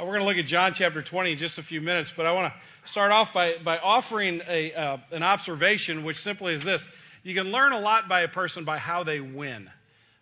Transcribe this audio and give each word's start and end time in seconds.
we're 0.00 0.12
going 0.12 0.20
to 0.20 0.26
look 0.26 0.38
at 0.38 0.46
John 0.46 0.72
chapter 0.72 1.02
20 1.02 1.32
in 1.32 1.38
just 1.38 1.58
a 1.58 1.62
few 1.62 1.80
minutes, 1.80 2.12
but 2.16 2.24
I 2.24 2.32
want 2.32 2.52
to 2.52 2.88
start 2.88 3.12
off 3.12 3.34
by, 3.34 3.56
by 3.62 3.78
offering 3.78 4.40
a, 4.48 4.72
uh, 4.72 4.96
an 5.10 5.22
observation, 5.22 6.04
which 6.04 6.18
simply 6.18 6.54
is 6.54 6.64
this 6.64 6.88
you 7.22 7.34
can 7.34 7.52
learn 7.52 7.72
a 7.72 7.78
lot 7.78 8.08
by 8.08 8.22
a 8.22 8.28
person 8.28 8.64
by 8.64 8.78
how 8.78 9.04
they 9.04 9.20
win. 9.20 9.68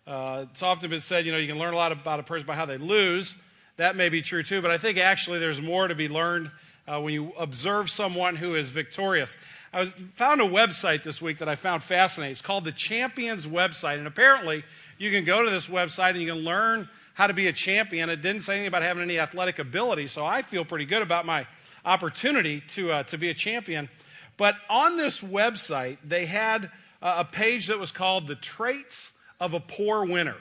Uh, 0.05 0.47
it's 0.51 0.61
often 0.61 0.89
been 0.89 0.99
said, 0.99 1.25
you 1.25 1.31
know, 1.31 1.37
you 1.37 1.47
can 1.47 1.57
learn 1.57 1.73
a 1.73 1.77
lot 1.77 1.93
about 1.93 2.19
a 2.19 2.23
person 2.23 2.45
by 2.45 2.55
how 2.55 2.65
they 2.65 2.77
lose. 2.77 3.37
That 3.77 3.95
may 3.95 4.09
be 4.09 4.21
true 4.21 4.43
too, 4.43 4.61
but 4.61 4.69
I 4.69 4.77
think 4.77 4.97
actually 4.97 5.39
there's 5.39 5.61
more 5.61 5.87
to 5.87 5.95
be 5.95 6.09
learned 6.09 6.51
uh, 6.85 6.99
when 6.99 7.13
you 7.13 7.31
observe 7.37 7.89
someone 7.89 8.35
who 8.35 8.55
is 8.55 8.69
victorious. 8.69 9.37
I 9.71 9.81
was, 9.81 9.93
found 10.15 10.41
a 10.41 10.45
website 10.45 11.03
this 11.03 11.21
week 11.21 11.37
that 11.37 11.47
I 11.47 11.55
found 11.55 11.83
fascinating. 11.83 12.33
It's 12.33 12.41
called 12.41 12.65
the 12.65 12.73
Champions 12.73 13.47
website, 13.47 13.97
and 13.97 14.07
apparently 14.07 14.65
you 14.97 15.09
can 15.09 15.23
go 15.23 15.41
to 15.41 15.49
this 15.49 15.67
website 15.67 16.11
and 16.11 16.21
you 16.21 16.27
can 16.27 16.43
learn 16.43 16.89
how 17.19 17.27
to 17.27 17.33
be 17.33 17.47
a 17.47 17.53
champion. 17.53 18.09
It 18.09 18.21
didn't 18.21 18.43
say 18.43 18.53
anything 18.53 18.69
about 18.69 18.81
having 18.81 19.03
any 19.03 19.19
athletic 19.19 19.59
ability, 19.59 20.07
so 20.07 20.25
I 20.25 20.41
feel 20.41 20.63
pretty 20.63 20.85
good 20.85 21.01
about 21.01 21.25
my 21.25 21.45
opportunity 21.83 22.61
to, 22.69 22.93
uh, 22.93 23.03
to 23.03 23.17
be 23.17 23.27
a 23.27 23.33
champion. 23.33 23.89
But 24.37 24.55
on 24.69 24.95
this 24.95 25.21
website, 25.21 25.97
they 26.01 26.25
had 26.25 26.71
a 27.01 27.25
page 27.25 27.67
that 27.67 27.77
was 27.77 27.91
called 27.91 28.27
The 28.27 28.35
Traits 28.35 29.11
of 29.37 29.53
a 29.53 29.59
Poor 29.59 30.05
Winner. 30.05 30.37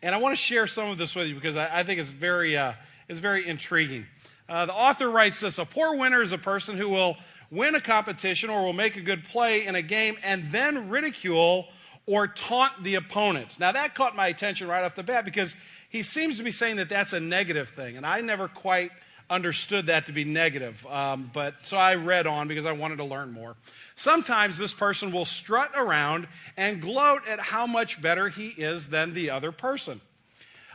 And 0.00 0.14
I 0.14 0.18
want 0.18 0.30
to 0.30 0.40
share 0.40 0.68
some 0.68 0.88
of 0.90 0.96
this 0.96 1.16
with 1.16 1.26
you 1.26 1.34
because 1.34 1.56
I, 1.56 1.80
I 1.80 1.82
think 1.82 1.98
it's 1.98 2.10
very, 2.10 2.56
uh, 2.56 2.74
it's 3.08 3.18
very 3.18 3.48
intriguing. 3.48 4.06
Uh, 4.48 4.66
the 4.66 4.74
author 4.74 5.10
writes 5.10 5.40
this 5.40 5.58
A 5.58 5.64
poor 5.64 5.96
winner 5.96 6.22
is 6.22 6.30
a 6.30 6.38
person 6.38 6.76
who 6.76 6.88
will 6.88 7.16
win 7.50 7.74
a 7.74 7.80
competition 7.80 8.48
or 8.48 8.64
will 8.64 8.72
make 8.72 8.94
a 8.94 9.00
good 9.00 9.24
play 9.24 9.66
in 9.66 9.74
a 9.74 9.82
game 9.82 10.16
and 10.22 10.52
then 10.52 10.88
ridicule 10.88 11.66
or 12.06 12.26
taunt 12.26 12.82
the 12.82 12.96
opponents. 12.96 13.58
Now, 13.60 13.72
that 13.72 13.94
caught 13.94 14.16
my 14.16 14.28
attention 14.28 14.68
right 14.68 14.84
off 14.84 14.94
the 14.94 15.02
bat 15.02 15.24
because 15.24 15.56
he 15.92 16.02
seems 16.02 16.38
to 16.38 16.42
be 16.42 16.52
saying 16.52 16.76
that 16.76 16.88
that's 16.88 17.12
a 17.12 17.20
negative 17.20 17.68
thing. 17.68 17.98
And 17.98 18.06
I 18.06 18.22
never 18.22 18.48
quite 18.48 18.92
understood 19.28 19.86
that 19.86 20.06
to 20.06 20.12
be 20.12 20.24
negative. 20.24 20.86
Um, 20.86 21.30
but 21.34 21.54
so 21.64 21.76
I 21.76 21.96
read 21.96 22.26
on 22.26 22.48
because 22.48 22.64
I 22.64 22.72
wanted 22.72 22.96
to 22.96 23.04
learn 23.04 23.30
more. 23.30 23.56
Sometimes 23.94 24.56
this 24.56 24.72
person 24.72 25.12
will 25.12 25.26
strut 25.26 25.70
around 25.76 26.28
and 26.56 26.80
gloat 26.80 27.28
at 27.28 27.40
how 27.40 27.66
much 27.66 28.00
better 28.00 28.30
he 28.30 28.48
is 28.48 28.88
than 28.88 29.12
the 29.12 29.28
other 29.28 29.52
person. 29.52 30.00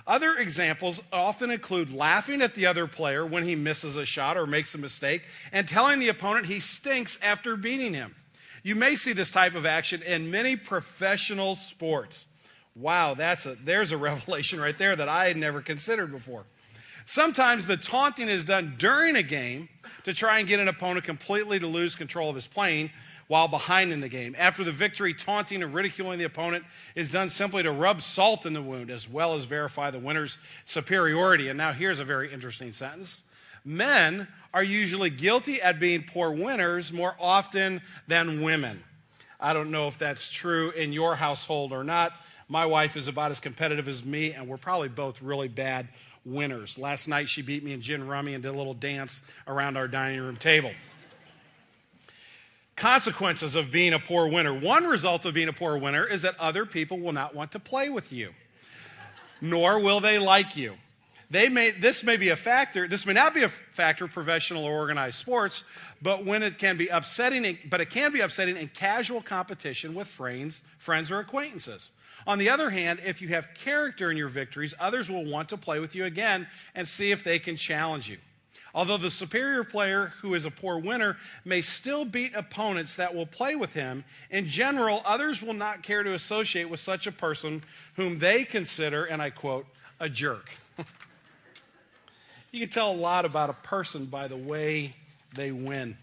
Other 0.05 0.37
examples 0.37 1.01
often 1.11 1.49
include 1.49 1.91
laughing 1.91 2.43
at 2.43 2.53
the 2.53 2.67
other 2.67 2.85
player 2.85 3.25
when 3.25 3.43
he 3.43 3.55
misses 3.55 3.97
a 3.97 4.05
shot 4.05 4.37
or 4.37 4.45
makes 4.45 4.75
a 4.75 4.77
mistake 4.77 5.23
and 5.51 5.67
telling 5.67 5.97
the 5.97 6.09
opponent 6.09 6.45
he 6.45 6.59
stinks 6.59 7.17
after 7.23 7.55
beating 7.55 7.95
him. 7.95 8.13
You 8.61 8.75
may 8.75 8.93
see 8.93 9.13
this 9.13 9.31
type 9.31 9.55
of 9.55 9.65
action 9.65 10.03
in 10.03 10.29
many 10.29 10.55
professional 10.55 11.55
sports. 11.55 12.26
Wow, 12.79 13.15
that's 13.15 13.45
a, 13.45 13.55
there's 13.55 13.91
a 13.91 13.97
revelation 14.09 14.59
right 14.59 14.77
there 14.77 14.95
that 14.95 15.09
I 15.09 15.27
had 15.27 15.37
never 15.37 15.61
considered 15.61 16.11
before. 16.11 16.45
Sometimes 17.05 17.65
the 17.65 17.77
taunting 17.77 18.27
is 18.27 18.43
done 18.43 18.75
during 18.77 19.15
a 19.15 19.23
game 19.23 19.69
to 20.03 20.13
try 20.13 20.39
and 20.39 20.47
get 20.47 20.59
an 20.59 20.67
opponent 20.67 21.05
completely 21.05 21.57
to 21.57 21.67
lose 21.67 21.95
control 21.95 22.29
of 22.29 22.35
his 22.35 22.47
plane 22.47 22.91
while 23.27 23.47
behind 23.47 23.93
in 23.93 24.01
the 24.01 24.09
game. 24.09 24.35
After 24.37 24.63
the 24.63 24.71
victory, 24.71 25.13
taunting 25.13 25.63
and 25.63 25.73
ridiculing 25.73 26.19
the 26.19 26.25
opponent 26.25 26.65
is 26.95 27.09
done 27.09 27.29
simply 27.29 27.63
to 27.63 27.71
rub 27.71 28.01
salt 28.01 28.45
in 28.45 28.53
the 28.53 28.61
wound 28.61 28.89
as 28.91 29.09
well 29.09 29.35
as 29.35 29.45
verify 29.45 29.89
the 29.89 29.99
winner's 29.99 30.37
superiority. 30.65 31.47
And 31.47 31.57
now 31.57 31.71
here's 31.71 31.99
a 31.99 32.05
very 32.05 32.31
interesting 32.31 32.73
sentence. 32.73 33.23
Men 33.63 34.27
are 34.53 34.63
usually 34.63 35.09
guilty 35.09 35.61
at 35.61 35.79
being 35.79 36.03
poor 36.03 36.31
winners 36.31 36.91
more 36.91 37.15
often 37.19 37.81
than 38.07 38.41
women. 38.41 38.83
I 39.39 39.53
don't 39.53 39.71
know 39.71 39.87
if 39.87 39.97
that's 39.97 40.29
true 40.29 40.71
in 40.71 40.93
your 40.93 41.15
household 41.15 41.71
or 41.71 41.83
not. 41.83 42.13
My 42.49 42.65
wife 42.65 42.95
is 42.95 43.07
about 43.07 43.31
as 43.31 43.39
competitive 43.39 43.87
as 43.87 44.05
me, 44.05 44.31
and 44.31 44.47
we're 44.47 44.57
probably 44.57 44.87
both 44.87 45.21
really 45.21 45.49
bad 45.49 45.89
winners. 46.23 46.77
Last 46.77 47.07
night 47.07 47.27
she 47.27 47.41
beat 47.41 47.63
me 47.63 47.73
in 47.73 47.81
gin 47.81 48.07
rummy 48.07 48.33
and 48.33 48.43
did 48.43 48.53
a 48.53 48.57
little 48.57 48.73
dance 48.73 49.21
around 49.47 49.75
our 49.75 49.87
dining 49.87 50.21
room 50.21 50.37
table. 50.37 50.71
Consequences 52.77 53.55
of 53.55 53.71
being 53.71 53.93
a 53.93 53.99
poor 53.99 54.27
winner. 54.27 54.53
One 54.53 54.85
result 54.85 55.25
of 55.25 55.33
being 55.33 55.49
a 55.49 55.53
poor 55.53 55.77
winner 55.77 56.05
is 56.05 56.21
that 56.21 56.39
other 56.39 56.65
people 56.65 56.99
will 56.99 57.11
not 57.11 57.35
want 57.35 57.51
to 57.53 57.59
play 57.59 57.89
with 57.89 58.13
you, 58.13 58.33
nor 59.41 59.79
will 59.79 59.99
they 59.99 60.19
like 60.19 60.55
you. 60.55 60.75
They 61.29 61.49
may, 61.49 61.71
this 61.71 62.03
may 62.03 62.15
be 62.15 62.29
a 62.29 62.37
factor, 62.37 62.87
this 62.87 63.05
may 63.05 63.11
not 63.11 63.33
be 63.33 63.43
a 63.43 63.49
factor 63.49 64.05
of 64.05 64.11
professional 64.13 64.63
or 64.63 64.71
organized 64.71 65.17
sports, 65.17 65.65
but 66.01 66.23
when 66.23 66.41
it 66.43 66.57
can 66.57 66.77
be 66.77 66.87
upsetting, 66.87 67.57
but 67.69 67.81
it 67.81 67.89
can 67.89 68.13
be 68.13 68.21
upsetting 68.21 68.55
in 68.55 68.69
casual 68.69 69.21
competition 69.21 69.93
with 69.93 70.07
friends, 70.07 70.61
friends 70.77 71.11
or 71.11 71.19
acquaintances. 71.19 71.91
On 72.27 72.37
the 72.37 72.49
other 72.49 72.69
hand, 72.69 72.99
if 73.05 73.21
you 73.21 73.29
have 73.29 73.53
character 73.53 74.11
in 74.11 74.17
your 74.17 74.27
victories, 74.27 74.73
others 74.79 75.09
will 75.09 75.23
want 75.23 75.47
to 75.49 75.57
play 75.57 75.79
with 75.79 75.95
you 75.95 76.03
again 76.03 76.45
and 76.75 76.85
see 76.85 77.11
if 77.11 77.23
they 77.23 77.39
can 77.39 77.55
challenge 77.55 78.09
you. 78.09 78.17
Although 78.75 78.97
the 78.97 79.09
superior 79.09 79.63
player 79.63 80.13
who 80.21 80.35
is 80.35 80.43
a 80.43 80.51
poor 80.51 80.77
winner 80.77 81.15
may 81.45 81.61
still 81.61 82.03
beat 82.03 82.35
opponents 82.35 82.97
that 82.97 83.15
will 83.15 83.25
play 83.25 83.55
with 83.55 83.73
him, 83.73 84.03
in 84.29 84.45
general, 84.45 85.01
others 85.05 85.41
will 85.41 85.53
not 85.53 85.83
care 85.83 86.03
to 86.03 86.13
associate 86.13 86.69
with 86.69 86.81
such 86.81 87.07
a 87.07 87.11
person 87.13 87.63
whom 87.95 88.19
they 88.19 88.43
consider, 88.43 89.05
and 89.05 89.21
I 89.21 89.29
quote, 89.29 89.65
a 89.99 90.09
jerk. 90.09 90.49
you 92.51 92.59
can 92.59 92.69
tell 92.69 92.91
a 92.91 92.93
lot 92.93 93.23
about 93.23 93.49
a 93.49 93.53
person 93.53 94.05
by 94.05 94.27
the 94.27 94.37
way 94.37 94.93
they 95.33 95.51
win. 95.51 95.97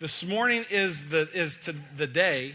This 0.00 0.24
morning 0.24 0.64
is 0.70 1.08
the, 1.10 1.28
is 1.34 1.58
to 1.58 1.74
the 1.96 2.06
day, 2.06 2.54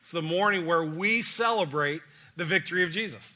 it's 0.00 0.10
the 0.10 0.22
morning 0.22 0.66
where 0.66 0.84
we 0.84 1.22
celebrate 1.22 2.02
the 2.38 2.44
victory 2.44 2.82
of 2.84 2.90
Jesus. 2.90 3.34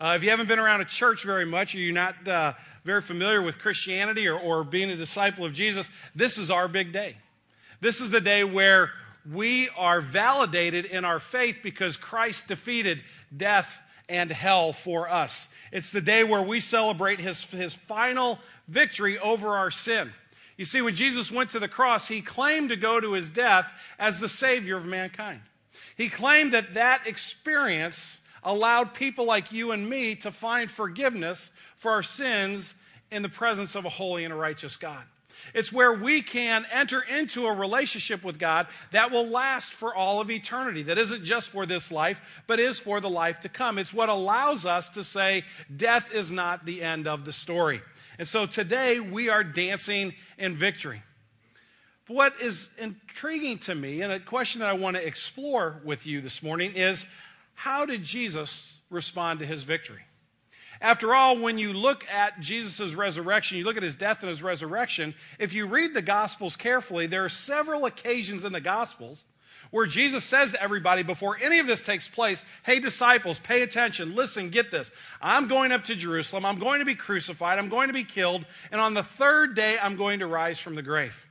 Uh, 0.00 0.14
if 0.16 0.24
you 0.24 0.30
haven't 0.30 0.48
been 0.48 0.58
around 0.58 0.80
a 0.80 0.84
church 0.84 1.22
very 1.22 1.46
much, 1.46 1.74
or 1.74 1.78
you're 1.78 1.94
not 1.94 2.26
uh, 2.26 2.52
very 2.84 3.00
familiar 3.00 3.40
with 3.40 3.58
Christianity 3.58 4.26
or, 4.26 4.38
or 4.38 4.64
being 4.64 4.90
a 4.90 4.96
disciple 4.96 5.44
of 5.44 5.52
Jesus, 5.52 5.88
this 6.14 6.38
is 6.38 6.50
our 6.50 6.66
big 6.66 6.92
day. 6.92 7.16
This 7.80 8.00
is 8.00 8.10
the 8.10 8.20
day 8.20 8.42
where 8.42 8.90
we 9.30 9.68
are 9.76 10.00
validated 10.00 10.86
in 10.86 11.04
our 11.04 11.20
faith 11.20 11.60
because 11.62 11.96
Christ 11.96 12.48
defeated 12.48 13.00
death 13.34 13.78
and 14.08 14.32
hell 14.32 14.72
for 14.72 15.08
us. 15.08 15.48
It's 15.70 15.92
the 15.92 16.00
day 16.00 16.24
where 16.24 16.42
we 16.42 16.58
celebrate 16.58 17.20
his, 17.20 17.44
his 17.44 17.72
final 17.72 18.40
victory 18.66 19.20
over 19.20 19.56
our 19.56 19.70
sin. 19.70 20.12
You 20.56 20.64
see, 20.64 20.82
when 20.82 20.96
Jesus 20.96 21.30
went 21.30 21.50
to 21.50 21.60
the 21.60 21.68
cross, 21.68 22.08
he 22.08 22.20
claimed 22.20 22.70
to 22.70 22.76
go 22.76 22.98
to 22.98 23.12
his 23.12 23.30
death 23.30 23.70
as 24.00 24.18
the 24.18 24.28
Savior 24.28 24.76
of 24.76 24.84
mankind. 24.84 25.42
He 25.96 26.08
claimed 26.08 26.52
that 26.52 26.74
that 26.74 27.06
experience 27.06 28.18
allowed 28.42 28.94
people 28.94 29.24
like 29.24 29.52
you 29.52 29.72
and 29.72 29.88
me 29.88 30.14
to 30.16 30.32
find 30.32 30.70
forgiveness 30.70 31.50
for 31.76 31.92
our 31.92 32.02
sins 32.02 32.74
in 33.10 33.22
the 33.22 33.28
presence 33.28 33.74
of 33.74 33.84
a 33.84 33.90
holy 33.90 34.24
and 34.24 34.32
a 34.32 34.36
righteous 34.36 34.76
God. 34.76 35.04
It's 35.54 35.72
where 35.72 35.92
we 35.92 36.22
can 36.22 36.66
enter 36.72 37.00
into 37.00 37.46
a 37.46 37.52
relationship 37.52 38.24
with 38.24 38.38
God 38.38 38.68
that 38.92 39.10
will 39.10 39.26
last 39.26 39.72
for 39.72 39.94
all 39.94 40.20
of 40.20 40.30
eternity, 40.30 40.84
that 40.84 40.98
isn't 40.98 41.24
just 41.24 41.50
for 41.50 41.66
this 41.66 41.90
life, 41.90 42.20
but 42.46 42.60
is 42.60 42.78
for 42.78 43.00
the 43.00 43.10
life 43.10 43.40
to 43.40 43.48
come. 43.48 43.78
It's 43.78 43.92
what 43.92 44.08
allows 44.08 44.66
us 44.66 44.88
to 44.90 45.04
say 45.04 45.44
death 45.74 46.14
is 46.14 46.30
not 46.30 46.64
the 46.64 46.82
end 46.82 47.06
of 47.06 47.24
the 47.24 47.32
story. 47.32 47.82
And 48.18 48.28
so 48.28 48.46
today 48.46 49.00
we 49.00 49.28
are 49.28 49.42
dancing 49.42 50.14
in 50.38 50.56
victory. 50.56 51.02
But 52.06 52.14
what 52.14 52.40
is 52.40 52.68
intriguing 52.78 53.58
to 53.60 53.74
me, 53.74 54.02
and 54.02 54.12
a 54.12 54.20
question 54.20 54.60
that 54.60 54.68
I 54.68 54.74
want 54.74 54.96
to 54.96 55.06
explore 55.06 55.80
with 55.84 56.06
you 56.06 56.20
this 56.20 56.42
morning, 56.42 56.74
is 56.74 57.06
how 57.54 57.86
did 57.86 58.02
Jesus 58.02 58.78
respond 58.90 59.40
to 59.40 59.46
his 59.46 59.62
victory? 59.62 60.02
After 60.80 61.14
all, 61.14 61.38
when 61.38 61.58
you 61.58 61.72
look 61.72 62.04
at 62.10 62.40
Jesus' 62.40 62.94
resurrection, 62.94 63.56
you 63.56 63.64
look 63.64 63.76
at 63.76 63.84
his 63.84 63.94
death 63.94 64.20
and 64.20 64.28
his 64.28 64.42
resurrection, 64.42 65.14
if 65.38 65.54
you 65.54 65.66
read 65.66 65.94
the 65.94 66.02
Gospels 66.02 66.56
carefully, 66.56 67.06
there 67.06 67.24
are 67.24 67.28
several 67.28 67.86
occasions 67.86 68.44
in 68.44 68.52
the 68.52 68.60
Gospels 68.60 69.24
where 69.70 69.86
Jesus 69.86 70.24
says 70.24 70.50
to 70.50 70.62
everybody 70.62 71.02
before 71.02 71.38
any 71.40 71.60
of 71.60 71.66
this 71.66 71.82
takes 71.82 72.08
place, 72.08 72.44
Hey, 72.64 72.80
disciples, 72.80 73.38
pay 73.38 73.62
attention, 73.62 74.14
listen, 74.14 74.50
get 74.50 74.70
this. 74.70 74.90
I'm 75.20 75.46
going 75.46 75.72
up 75.72 75.84
to 75.84 75.94
Jerusalem, 75.94 76.44
I'm 76.44 76.58
going 76.58 76.80
to 76.80 76.84
be 76.84 76.94
crucified, 76.94 77.58
I'm 77.58 77.68
going 77.68 77.88
to 77.88 77.94
be 77.94 78.04
killed, 78.04 78.44
and 78.70 78.80
on 78.80 78.94
the 78.94 79.02
third 79.02 79.54
day, 79.54 79.78
I'm 79.80 79.96
going 79.96 80.18
to 80.18 80.26
rise 80.26 80.58
from 80.58 80.74
the 80.74 80.82
grave. 80.82 81.26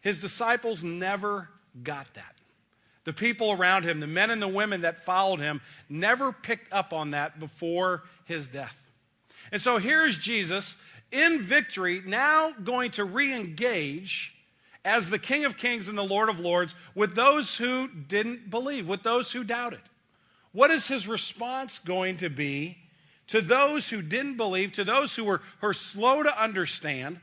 His 0.00 0.20
disciples 0.20 0.84
never 0.84 1.48
got 1.82 2.06
that. 2.14 2.39
The 3.04 3.12
people 3.12 3.52
around 3.52 3.84
him, 3.84 4.00
the 4.00 4.06
men 4.06 4.30
and 4.30 4.42
the 4.42 4.48
women 4.48 4.82
that 4.82 5.04
followed 5.04 5.40
him, 5.40 5.60
never 5.88 6.32
picked 6.32 6.72
up 6.72 6.92
on 6.92 7.12
that 7.12 7.40
before 7.40 8.02
his 8.24 8.48
death. 8.48 8.76
And 9.52 9.60
so 9.60 9.78
here's 9.78 10.18
Jesus 10.18 10.76
in 11.10 11.42
victory, 11.42 12.02
now 12.04 12.52
going 12.52 12.92
to 12.92 13.04
re 13.04 13.34
engage 13.34 14.34
as 14.84 15.10
the 15.10 15.18
King 15.18 15.44
of 15.44 15.56
Kings 15.56 15.88
and 15.88 15.98
the 15.98 16.02
Lord 16.02 16.28
of 16.28 16.40
Lords 16.40 16.74
with 16.94 17.14
those 17.14 17.56
who 17.56 17.88
didn't 17.88 18.50
believe, 18.50 18.88
with 18.88 19.02
those 19.02 19.32
who 19.32 19.44
doubted. 19.44 19.80
What 20.52 20.70
is 20.70 20.88
his 20.88 21.06
response 21.06 21.78
going 21.78 22.18
to 22.18 22.30
be 22.30 22.78
to 23.28 23.40
those 23.40 23.88
who 23.88 24.02
didn't 24.02 24.36
believe, 24.36 24.72
to 24.72 24.84
those 24.84 25.14
who 25.14 25.24
were, 25.24 25.42
who 25.60 25.68
were 25.68 25.74
slow 25.74 26.22
to 26.22 26.42
understand? 26.42 27.20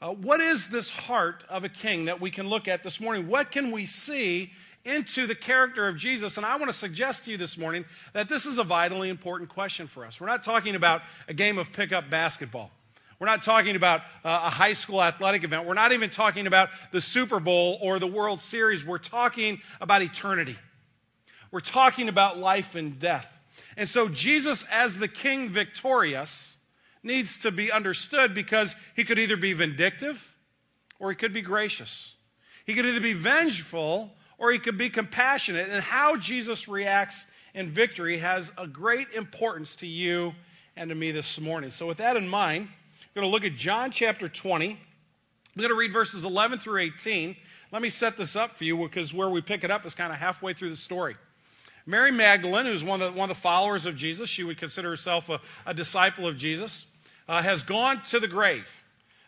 Uh, 0.00 0.10
what 0.10 0.40
is 0.40 0.68
this 0.68 0.88
heart 0.88 1.44
of 1.48 1.64
a 1.64 1.68
king 1.68 2.06
that 2.06 2.20
we 2.20 2.30
can 2.30 2.48
look 2.48 2.66
at 2.66 2.82
this 2.82 3.00
morning? 3.00 3.28
What 3.28 3.52
can 3.52 3.70
we 3.70 3.86
see 3.86 4.50
into 4.84 5.26
the 5.26 5.34
character 5.34 5.88
of 5.88 5.96
Jesus. 5.96 6.36
And 6.36 6.46
I 6.46 6.56
want 6.56 6.68
to 6.68 6.76
suggest 6.76 7.24
to 7.24 7.30
you 7.30 7.36
this 7.36 7.58
morning 7.58 7.84
that 8.12 8.28
this 8.28 8.46
is 8.46 8.58
a 8.58 8.64
vitally 8.64 9.08
important 9.08 9.50
question 9.50 9.86
for 9.86 10.04
us. 10.04 10.20
We're 10.20 10.26
not 10.26 10.42
talking 10.42 10.74
about 10.74 11.02
a 11.28 11.34
game 11.34 11.58
of 11.58 11.72
pickup 11.72 12.08
basketball. 12.08 12.70
We're 13.18 13.26
not 13.26 13.42
talking 13.42 13.76
about 13.76 14.00
uh, 14.24 14.40
a 14.44 14.50
high 14.50 14.72
school 14.72 15.02
athletic 15.02 15.44
event. 15.44 15.66
We're 15.66 15.74
not 15.74 15.92
even 15.92 16.08
talking 16.08 16.46
about 16.46 16.70
the 16.90 17.02
Super 17.02 17.38
Bowl 17.38 17.78
or 17.82 17.98
the 17.98 18.06
World 18.06 18.40
Series. 18.40 18.84
We're 18.84 18.96
talking 18.96 19.60
about 19.78 20.00
eternity. 20.00 20.56
We're 21.50 21.60
talking 21.60 22.08
about 22.08 22.38
life 22.38 22.74
and 22.74 22.98
death. 22.98 23.30
And 23.76 23.86
so, 23.86 24.08
Jesus, 24.08 24.64
as 24.70 24.96
the 24.96 25.08
king 25.08 25.50
victorious, 25.50 26.56
needs 27.02 27.38
to 27.38 27.50
be 27.50 27.70
understood 27.70 28.34
because 28.34 28.74
he 28.96 29.04
could 29.04 29.18
either 29.18 29.36
be 29.36 29.52
vindictive 29.52 30.34
or 30.98 31.10
he 31.10 31.16
could 31.16 31.32
be 31.32 31.42
gracious. 31.42 32.14
He 32.64 32.74
could 32.74 32.86
either 32.86 33.00
be 33.00 33.12
vengeful 33.12 34.12
or 34.40 34.50
he 34.50 34.58
could 34.58 34.76
be 34.76 34.90
compassionate. 34.90 35.68
And 35.68 35.80
how 35.80 36.16
Jesus 36.16 36.66
reacts 36.66 37.26
in 37.54 37.68
victory 37.68 38.18
has 38.18 38.50
a 38.58 38.66
great 38.66 39.10
importance 39.12 39.76
to 39.76 39.86
you 39.86 40.34
and 40.74 40.88
to 40.88 40.96
me 40.96 41.12
this 41.12 41.38
morning. 41.38 41.70
So, 41.70 41.86
with 41.86 41.98
that 41.98 42.16
in 42.16 42.26
mind, 42.26 42.66
we're 43.14 43.22
going 43.22 43.30
to 43.30 43.32
look 43.32 43.44
at 43.44 43.56
John 43.56 43.92
chapter 43.92 44.28
20. 44.28 44.70
I'm 44.70 44.78
going 45.56 45.68
to 45.68 45.76
read 45.76 45.92
verses 45.92 46.24
11 46.24 46.58
through 46.58 46.80
18. 46.80 47.36
Let 47.70 47.82
me 47.82 47.90
set 47.90 48.16
this 48.16 48.34
up 48.34 48.56
for 48.56 48.64
you 48.64 48.76
because 48.78 49.12
where 49.12 49.28
we 49.28 49.42
pick 49.42 49.62
it 49.62 49.70
up 49.70 49.84
is 49.84 49.94
kind 49.94 50.12
of 50.12 50.18
halfway 50.18 50.54
through 50.54 50.70
the 50.70 50.76
story. 50.76 51.16
Mary 51.86 52.10
Magdalene, 52.10 52.66
who's 52.66 52.84
one 52.84 53.02
of 53.02 53.12
the, 53.12 53.18
one 53.18 53.30
of 53.30 53.36
the 53.36 53.40
followers 53.40 53.84
of 53.84 53.96
Jesus, 53.96 54.28
she 54.28 54.44
would 54.44 54.58
consider 54.58 54.88
herself 54.88 55.28
a, 55.28 55.40
a 55.66 55.74
disciple 55.74 56.26
of 56.26 56.36
Jesus, 56.36 56.86
uh, 57.28 57.42
has 57.42 57.62
gone 57.62 58.00
to 58.04 58.20
the 58.20 58.28
grave. 58.28 58.82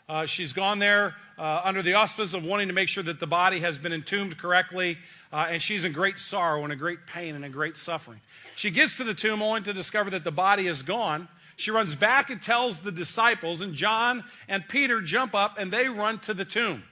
Uh, 0.09 0.27
she's 0.27 0.53
gone 0.53 0.79
there 0.79 1.15
uh, 1.39 1.61
under 1.65 1.83
the 1.83 1.95
auspices 1.95 2.35
of 2.35 2.45
wanting 2.45 2.69
to 2.69 2.75
make 2.75 2.89
sure 2.89 3.03
that 3.05 3.21
the 3.21 3.27
body 3.27 3.61
has 3.61 3.79
been 3.79 3.93
entombed 3.93 4.37
correctly, 4.37 4.99
uh, 5.33 5.47
and 5.49 5.63
she's 5.63 5.85
in 5.85 5.93
great 5.93 6.19
sorrow 6.19 6.65
and 6.65 6.73
a 6.73 6.77
great 6.77 7.07
pain 7.07 7.35
and 7.35 7.45
a 7.45 7.49
great 7.49 7.77
suffering. 7.77 8.21
She 8.57 8.71
gets 8.71 8.97
to 8.97 9.05
the 9.05 9.15
tomb 9.15 9.43
only 9.43 9.63
to 9.63 9.73
discover 9.73 10.11
that 10.11 10.25
the 10.25 10.33
body 10.33 10.67
is 10.67 10.83
gone. 10.83 11.29
She 11.57 11.71
runs 11.71 11.95
back 11.95 12.31
and 12.31 12.43
tells 12.43 12.81
the 12.81 12.93
disciples, 12.93 13.61
and 13.61 13.75
John 13.75 14.25
and 14.49 14.67
Peter 14.69 15.01
jump 15.01 15.35
up 15.35 15.57
and 15.59 15.73
they 15.73 15.89
run 15.89 16.19
to 16.21 16.35
the 16.35 16.45
tomb. 16.45 16.83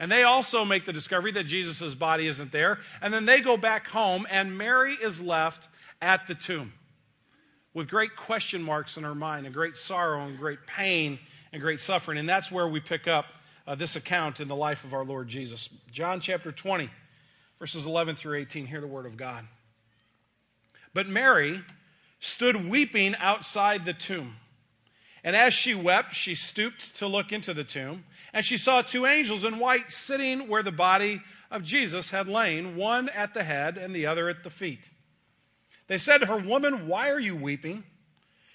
And 0.00 0.10
they 0.10 0.22
also 0.22 0.64
make 0.64 0.84
the 0.84 0.92
discovery 0.92 1.32
that 1.32 1.44
Jesus' 1.44 1.94
body 1.94 2.28
isn't 2.28 2.52
there. 2.52 2.78
And 3.02 3.12
then 3.12 3.26
they 3.26 3.40
go 3.40 3.56
back 3.56 3.88
home, 3.88 4.26
and 4.30 4.56
Mary 4.56 4.94
is 4.94 5.20
left 5.20 5.68
at 6.00 6.26
the 6.26 6.34
tomb 6.34 6.72
with 7.74 7.88
great 7.88 8.16
question 8.16 8.62
marks 8.62 8.96
in 8.96 9.04
her 9.04 9.14
mind, 9.14 9.46
and 9.46 9.54
great 9.54 9.76
sorrow, 9.76 10.24
and 10.24 10.38
great 10.38 10.66
pain, 10.66 11.18
and 11.52 11.62
great 11.62 11.80
suffering. 11.80 12.18
And 12.18 12.28
that's 12.28 12.50
where 12.50 12.68
we 12.68 12.80
pick 12.80 13.06
up 13.06 13.26
uh, 13.66 13.74
this 13.74 13.96
account 13.96 14.40
in 14.40 14.48
the 14.48 14.56
life 14.56 14.84
of 14.84 14.94
our 14.94 15.04
Lord 15.04 15.28
Jesus. 15.28 15.68
John 15.90 16.20
chapter 16.20 16.52
20, 16.52 16.90
verses 17.58 17.86
11 17.86 18.16
through 18.16 18.38
18. 18.38 18.66
Hear 18.66 18.80
the 18.80 18.86
word 18.86 19.06
of 19.06 19.16
God. 19.16 19.46
But 20.94 21.06
Mary 21.08 21.62
stood 22.20 22.68
weeping 22.68 23.14
outside 23.16 23.84
the 23.84 23.92
tomb. 23.92 24.36
And 25.24 25.36
as 25.36 25.52
she 25.52 25.74
wept, 25.74 26.14
she 26.14 26.34
stooped 26.34 26.96
to 26.96 27.06
look 27.06 27.32
into 27.32 27.52
the 27.52 27.64
tomb, 27.64 28.04
and 28.32 28.44
she 28.44 28.56
saw 28.56 28.82
two 28.82 29.04
angels 29.04 29.44
in 29.44 29.58
white 29.58 29.90
sitting 29.90 30.48
where 30.48 30.62
the 30.62 30.72
body 30.72 31.20
of 31.50 31.64
Jesus 31.64 32.10
had 32.10 32.28
lain, 32.28 32.76
one 32.76 33.08
at 33.10 33.34
the 33.34 33.42
head 33.42 33.76
and 33.76 33.94
the 33.94 34.06
other 34.06 34.28
at 34.28 34.44
the 34.44 34.50
feet. 34.50 34.88
They 35.88 35.98
said 35.98 36.18
to 36.18 36.26
her, 36.26 36.36
Woman, 36.36 36.86
why 36.86 37.10
are 37.10 37.18
you 37.18 37.34
weeping? 37.34 37.84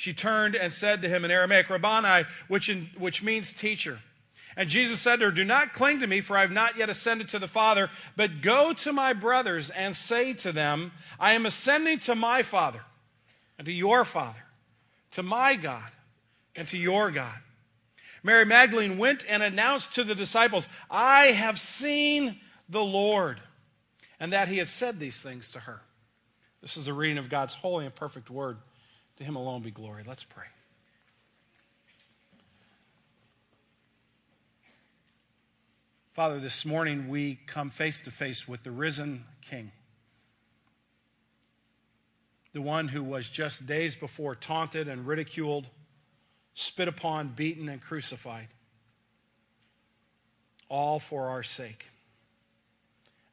She 0.00 0.14
turned 0.14 0.54
and 0.56 0.72
said 0.72 1.02
to 1.02 1.10
him 1.10 1.26
in 1.26 1.30
Aramaic, 1.30 1.68
Rabboni, 1.68 2.24
which, 2.48 2.70
in, 2.70 2.88
which 2.96 3.22
means 3.22 3.52
teacher. 3.52 3.98
And 4.56 4.66
Jesus 4.66 4.98
said 4.98 5.18
to 5.18 5.26
her, 5.26 5.30
Do 5.30 5.44
not 5.44 5.74
cling 5.74 6.00
to 6.00 6.06
me, 6.06 6.22
for 6.22 6.38
I 6.38 6.40
have 6.40 6.50
not 6.50 6.78
yet 6.78 6.88
ascended 6.88 7.28
to 7.28 7.38
the 7.38 7.46
Father, 7.46 7.90
but 8.16 8.40
go 8.40 8.72
to 8.72 8.94
my 8.94 9.12
brothers 9.12 9.68
and 9.68 9.94
say 9.94 10.32
to 10.32 10.52
them, 10.52 10.92
I 11.18 11.34
am 11.34 11.44
ascending 11.44 11.98
to 11.98 12.14
my 12.14 12.42
Father 12.42 12.80
and 13.58 13.66
to 13.66 13.72
your 13.72 14.06
Father, 14.06 14.42
to 15.10 15.22
my 15.22 15.54
God 15.54 15.90
and 16.56 16.66
to 16.68 16.78
your 16.78 17.10
God. 17.10 17.36
Mary 18.22 18.46
Magdalene 18.46 18.96
went 18.96 19.26
and 19.28 19.42
announced 19.42 19.92
to 19.96 20.02
the 20.04 20.14
disciples, 20.14 20.66
I 20.90 21.26
have 21.26 21.60
seen 21.60 22.40
the 22.70 22.82
Lord, 22.82 23.38
and 24.18 24.32
that 24.32 24.48
he 24.48 24.56
had 24.56 24.68
said 24.68 24.98
these 24.98 25.20
things 25.20 25.50
to 25.50 25.60
her. 25.60 25.82
This 26.62 26.78
is 26.78 26.86
the 26.86 26.94
reading 26.94 27.18
of 27.18 27.28
God's 27.28 27.52
holy 27.52 27.84
and 27.84 27.94
perfect 27.94 28.30
word. 28.30 28.56
To 29.20 29.26
him 29.26 29.36
alone 29.36 29.60
be 29.60 29.70
glory. 29.70 30.02
Let's 30.06 30.24
pray. 30.24 30.46
Father, 36.14 36.40
this 36.40 36.64
morning 36.64 37.08
we 37.10 37.38
come 37.46 37.68
face 37.68 38.00
to 38.00 38.10
face 38.10 38.48
with 38.48 38.62
the 38.62 38.70
risen 38.70 39.26
King, 39.42 39.72
the 42.54 42.62
one 42.62 42.88
who 42.88 43.04
was 43.04 43.28
just 43.28 43.66
days 43.66 43.94
before 43.94 44.34
taunted 44.34 44.88
and 44.88 45.06
ridiculed, 45.06 45.66
spit 46.54 46.88
upon, 46.88 47.28
beaten, 47.28 47.68
and 47.68 47.82
crucified, 47.82 48.48
all 50.70 50.98
for 50.98 51.28
our 51.28 51.42
sake, 51.42 51.90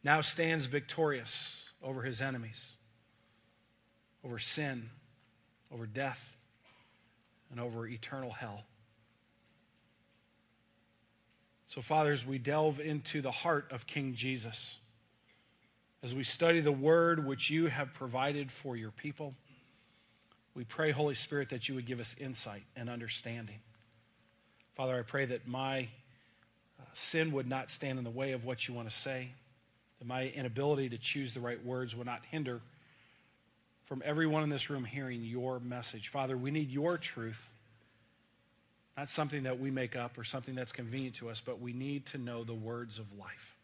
now 0.04 0.20
stands 0.20 0.66
victorious 0.66 1.70
over 1.82 2.02
his 2.02 2.22
enemies 2.22 2.76
over 4.28 4.40
sin, 4.40 4.90
over 5.72 5.86
death, 5.86 6.36
and 7.52 7.60
over 7.60 7.88
eternal 7.88 8.32
hell. 8.32 8.64
So, 11.68 11.82
fathers, 11.82 12.26
we 12.26 12.38
delve 12.38 12.80
into 12.80 13.22
the 13.22 13.32
heart 13.32 13.72
of 13.72 13.86
King 13.86 14.14
Jesus 14.14 14.78
as 16.02 16.16
we 16.16 16.24
study 16.24 16.62
the 16.62 16.72
word 16.72 17.26
which 17.26 17.50
you 17.50 17.66
have 17.68 17.94
provided 17.94 18.50
for 18.50 18.78
your 18.78 18.92
people. 18.92 19.34
We 20.56 20.64
pray, 20.64 20.92
Holy 20.92 21.16
Spirit, 21.16 21.50
that 21.50 21.68
you 21.68 21.76
would 21.76 21.86
give 21.86 22.00
us 22.00 22.16
insight 22.20 22.64
and 22.76 22.90
understanding. 22.90 23.60
Father, 24.76 24.98
I 24.98 25.02
pray 25.02 25.26
that 25.26 25.48
my 25.48 25.82
uh, 26.80 26.84
sin 26.94 27.32
would 27.34 27.48
not 27.48 27.70
stand 27.70 27.98
in 27.98 28.04
the 28.04 28.12
way 28.12 28.32
of 28.32 28.46
what 28.46 28.68
you 28.68 28.74
want 28.74 28.90
to 28.90 28.96
say, 28.96 29.30
that 30.00 30.08
my 30.08 30.30
inability 30.30 30.90
to 30.90 30.98
choose 30.98 31.34
the 31.34 31.40
right 31.40 31.64
words 31.66 31.96
would 31.96 32.08
not 32.08 32.22
hinder 32.32 32.62
from 33.88 34.04
everyone 34.06 34.44
in 34.44 34.50
this 34.50 34.70
room 34.70 34.84
hearing 34.84 35.24
your 35.24 35.60
message. 35.62 36.10
Father, 36.10 36.38
we 36.38 36.52
need 36.52 36.70
your 36.70 36.98
truth, 36.98 37.50
not 38.98 39.10
something 39.10 39.44
that 39.44 39.60
we 39.60 39.72
make 39.72 39.96
up 39.96 40.18
or 40.18 40.26
something 40.26 40.56
that's 40.56 40.74
convenient 40.74 41.16
to 41.16 41.30
us, 41.30 41.42
but 41.44 41.62
we 41.62 41.72
need 41.72 42.06
to 42.08 42.18
know 42.18 42.44
the 42.44 42.54
words 42.54 43.00
of 43.00 43.06
life. 43.18 43.56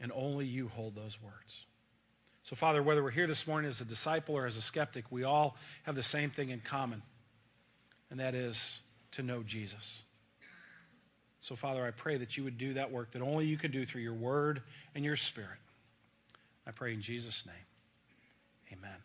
And 0.00 0.10
only 0.14 0.46
you 0.46 0.68
hold 0.68 0.94
those 0.96 1.18
words. 1.22 1.66
So, 2.42 2.56
Father, 2.56 2.82
whether 2.82 3.02
we're 3.02 3.10
here 3.10 3.26
this 3.26 3.46
morning 3.46 3.68
as 3.68 3.82
a 3.82 3.84
disciple 3.84 4.34
or 4.34 4.46
as 4.46 4.56
a 4.56 4.62
skeptic, 4.62 5.04
we 5.10 5.24
all 5.24 5.56
have 5.82 5.94
the 5.94 6.02
same 6.02 6.30
thing 6.30 6.48
in 6.48 6.60
common, 6.60 7.02
and 8.10 8.20
that 8.20 8.34
is 8.34 8.80
to 9.12 9.22
know 9.22 9.42
Jesus. 9.42 10.00
So, 11.42 11.54
Father, 11.56 11.84
I 11.84 11.90
pray 11.90 12.16
that 12.16 12.38
you 12.38 12.44
would 12.44 12.56
do 12.56 12.74
that 12.74 12.90
work 12.90 13.10
that 13.10 13.20
only 13.20 13.46
you 13.46 13.58
can 13.58 13.70
do 13.70 13.84
through 13.84 14.00
your 14.00 14.14
word 14.14 14.62
and 14.94 15.04
your 15.04 15.16
spirit. 15.16 15.58
I 16.66 16.70
pray 16.70 16.94
in 16.94 17.02
Jesus' 17.02 17.44
name. 17.44 17.54
Amen. 18.72 18.96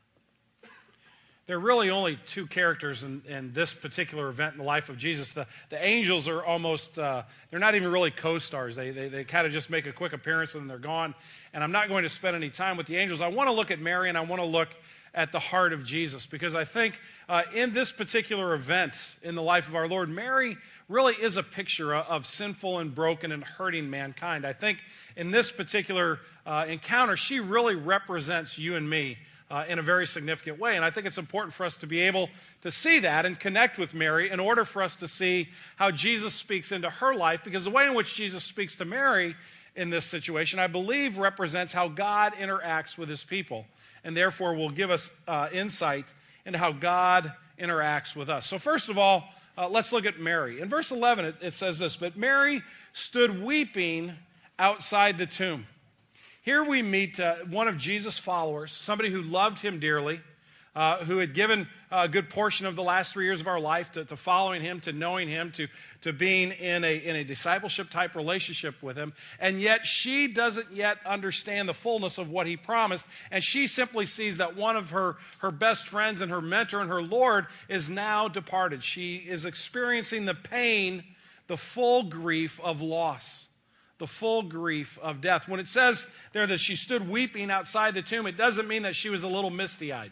There 1.48 1.57
are 1.57 1.60
really 1.60 1.91
only 1.91 2.17
two 2.25 2.48
characters 2.48 3.03
in, 3.03 3.22
in, 3.27 3.53
this 3.53 3.72
particular 3.72 4.29
event 4.29 4.53
in 4.53 4.57
the 4.57 4.63
life 4.63 4.89
of 4.89 4.98
Jesus. 4.98 5.31
The, 5.31 5.45
the 5.69 5.84
angels 5.84 6.27
are 6.27 6.43
almost, 6.43 6.98
uh, 6.98 7.22
they're 7.51 7.60
not 7.60 7.75
even 7.75 7.91
really 7.91 8.10
co 8.10 8.39
stars. 8.39 8.75
They, 8.75 8.89
they, 8.89 9.10
they 9.10 9.24
kind 9.24 9.45
of 9.45 9.53
just 9.53 9.69
make 9.69 9.86
a 9.86 9.91
quick 9.91 10.13
appearance 10.13 10.55
and 10.55 10.67
they're 10.67 10.79
gone. 10.79 11.13
And 11.53 11.63
I'm 11.63 11.72
not 11.72 11.88
going 11.88 12.01
to 12.01 12.10
spend 12.10 12.36
any 12.36 12.50
time 12.50 12.77
with 12.77 12.88
the 12.88 12.98
angels. 12.98 13.22
I 13.22 13.27
want 13.27 13.48
to 13.48 13.53
look 13.53 13.69
at 13.69 13.79
Mary 13.79 14.10
and 14.10 14.17
I 14.17 14.22
want 14.22 14.41
to 14.41 14.48
look 14.48 14.69
at 15.13 15.31
the 15.31 15.39
heart 15.39 15.72
of 15.72 15.84
Jesus 15.84 16.25
because 16.25 16.55
I 16.55 16.65
think 16.65 17.00
uh, 17.29 17.43
in 17.53 17.74
this 17.74 17.91
particular 17.91 18.55
event 18.55 19.15
in 19.22 19.36
the 19.36 19.43
life 19.43 19.67
of 19.67 19.75
our 19.75 19.88
Lord, 19.88 20.10
Mary 20.10 20.57
really 20.89 21.13
is 21.13 21.38
a 21.38 21.43
picture 21.43 21.95
of 21.95 22.25
sinful 22.25 22.79
and 22.79 22.93
broken 22.93 23.31
and 23.31 23.43
hurting 23.43 23.89
mankind. 23.89 24.45
I 24.45 24.53
think 24.53 24.79
in 25.15 25.29
this 25.29 25.51
particular 25.51 26.19
uh, 26.45 26.65
encounter, 26.67 27.15
she 27.15 27.39
really 27.39 27.75
represents 27.75 28.57
you 28.57 28.75
and 28.75 28.89
me 28.89 29.17
uh, 29.52 29.64
in 29.68 29.80
a 29.80 29.82
very 29.82 30.08
significant 30.08 30.60
way. 30.60 30.75
And 30.75 30.84
I 30.84 30.90
think 30.90 31.06
it's 31.06 31.18
important 31.18 31.54
for 31.54 31.66
us 31.66 31.75
to 31.78 31.88
be 31.88 32.02
able 32.02 32.30
to 32.64 32.72
see 32.72 33.00
that 33.00 33.25
and 33.25 33.40
connect 33.40 33.78
with 33.78 33.94
Mary 33.94 34.32
in 34.32 34.40
order 34.40 34.66
for 34.66 34.82
us 34.82 34.96
to 34.98 35.08
see 35.08 35.50
how 35.75 35.92
Jesus 35.92 36.34
speaks 36.34 36.72
into 36.72 36.90
her 36.90 37.16
life, 37.16 37.42
because 37.44 37.64
the 37.64 37.70
way 37.70 37.86
in 37.86 37.94
which 37.94 38.16
Jesus 38.16 38.44
speaks 38.44 38.75
to 38.78 38.86
Mary 38.86 39.36
in 39.75 39.90
this 39.90 40.06
situation, 40.06 40.58
I 40.58 40.68
believe, 40.68 41.18
represents 41.18 41.74
how 41.74 41.88
God 41.88 42.34
interacts 42.34 42.98
with 42.98 43.10
his 43.10 43.24
people, 43.24 43.66
and 44.04 44.16
therefore 44.16 44.56
will 44.56 44.70
give 44.70 44.90
us 44.90 45.12
uh, 45.28 45.50
insight 45.52 46.06
into 46.46 46.58
how 46.58 46.72
God 46.72 47.32
interacts 47.60 48.16
with 48.16 48.30
us. 48.30 48.48
So, 48.48 48.58
first 48.58 48.90
of 48.90 48.98
all, 48.98 49.25
uh, 49.58 49.70
let's 49.70 49.94
look 49.94 50.06
at 50.06 50.20
Mary. 50.20 50.60
In 50.62 50.70
verse 50.70 50.92
11, 50.92 51.25
it, 51.25 51.36
it 51.42 51.54
says 51.54 51.78
this 51.78 51.96
But 51.96 52.18
Mary 52.18 52.62
stood 52.94 53.44
weeping 53.44 54.14
outside 54.58 55.18
the 55.18 55.25
tomb. 55.25 55.66
Here 56.46 56.64
we 56.64 56.84
meet 56.84 57.20
uh, 57.20 57.38
one 57.50 57.68
of 57.68 57.78
Jesus' 57.78 58.20
followers, 58.20 58.72
somebody 58.72 59.10
who 59.10 59.24
loved 59.24 59.60
him 59.60 59.80
dearly 59.80 60.22
uh, 60.75 60.98
who 61.06 61.18
had 61.18 61.34
given 61.34 61.68
a 61.90 62.08
good 62.08 62.30
portion 62.30 62.68
of 62.68 62.75
the 62.75 62.84
last 62.84 63.14
three 63.14 63.25
years 63.25 63.40
of 63.40 63.48
our 63.48 63.60
life 63.60 63.94
to, 63.94 64.06
to 64.06 64.16
following 64.16 64.62
him, 64.62 64.82
to 64.82 64.92
knowing 64.92 65.28
him, 65.28 65.52
to, 65.54 65.68
to 66.02 66.12
being 66.12 66.52
in 66.52 66.84
a, 66.84 66.98
in 66.98 67.16
a 67.16 67.24
discipleship 67.24 67.90
type 67.90 68.14
relationship 68.14 68.84
with 68.84 68.98
him. 68.98 69.14
And 69.40 69.60
yet 69.62 69.88
she 69.88 70.28
doesn't 70.28 70.72
yet 70.72 70.98
understand 71.04 71.68
the 71.68 71.74
fullness 71.74 72.18
of 72.20 72.30
what 72.30 72.46
he 72.46 72.58
promised. 72.58 73.08
And 73.32 73.44
she 73.44 73.66
simply 73.68 74.06
sees 74.06 74.38
that 74.38 74.56
one 74.56 74.75
of 74.75 74.92
her, 74.92 75.16
her 75.40 75.52
best 75.52 75.88
friends 75.88 76.22
and 76.22 76.30
her 76.30 76.42
mentor 76.42 76.80
and 76.80 76.92
her 76.92 77.02
Lord 77.02 77.48
is 77.70 77.90
now 77.90 78.28
departed. 78.28 78.84
She 78.84 79.16
is 79.16 79.46
experiencing 79.46 80.25
the 80.25 80.36
pain, 80.36 81.06
the 81.48 81.58
full 81.58 82.04
grief 82.04 82.60
of 82.62 82.82
loss 82.84 83.48
the 83.98 84.08
full 84.08 84.42
grief 84.44 85.00
of 85.02 85.22
death. 85.22 85.48
When 85.48 85.60
it 85.60 85.68
says 85.68 86.08
there 86.34 86.48
that 86.48 86.60
she 86.60 86.75
stood 86.75 87.10
weeping 87.10 87.50
outside 87.50 87.94
the 87.94 88.02
tomb, 88.02 88.28
it 88.28 88.38
doesn't 88.38 88.68
mean 88.68 88.84
that 88.84 88.96
she 88.96 89.10
was 89.10 89.24
a 89.24 89.28
little 89.28 89.50
misty 89.50 89.94
eyed. 89.94 90.12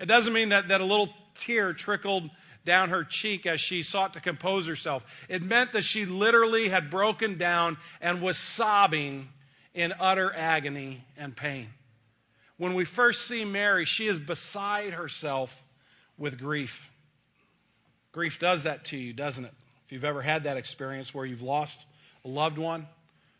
It 0.00 0.06
doesn't 0.06 0.32
mean 0.32 0.48
that, 0.48 0.68
that 0.68 0.80
a 0.80 0.84
little 0.84 1.10
tear 1.36 1.72
trickled 1.72 2.28
down 2.64 2.90
her 2.90 3.04
cheek 3.04 3.46
as 3.46 3.60
she 3.60 3.82
sought 3.82 4.14
to 4.14 4.20
compose 4.20 4.66
herself. 4.66 5.04
It 5.28 5.42
meant 5.42 5.72
that 5.72 5.82
she 5.84 6.04
literally 6.04 6.68
had 6.68 6.90
broken 6.90 7.38
down 7.38 7.76
and 8.00 8.20
was 8.20 8.38
sobbing 8.38 9.28
in 9.74 9.92
utter 9.98 10.32
agony 10.34 11.04
and 11.16 11.36
pain. 11.36 11.68
When 12.56 12.74
we 12.74 12.84
first 12.84 13.26
see 13.26 13.44
Mary, 13.44 13.84
she 13.84 14.06
is 14.06 14.20
beside 14.20 14.92
herself 14.92 15.66
with 16.18 16.38
grief. 16.38 16.90
Grief 18.12 18.38
does 18.38 18.64
that 18.64 18.84
to 18.86 18.96
you, 18.96 19.12
doesn't 19.12 19.44
it? 19.44 19.54
If 19.86 19.92
you've 19.92 20.04
ever 20.04 20.22
had 20.22 20.44
that 20.44 20.56
experience 20.56 21.14
where 21.14 21.24
you've 21.24 21.42
lost 21.42 21.86
a 22.24 22.28
loved 22.28 22.58
one, 22.58 22.86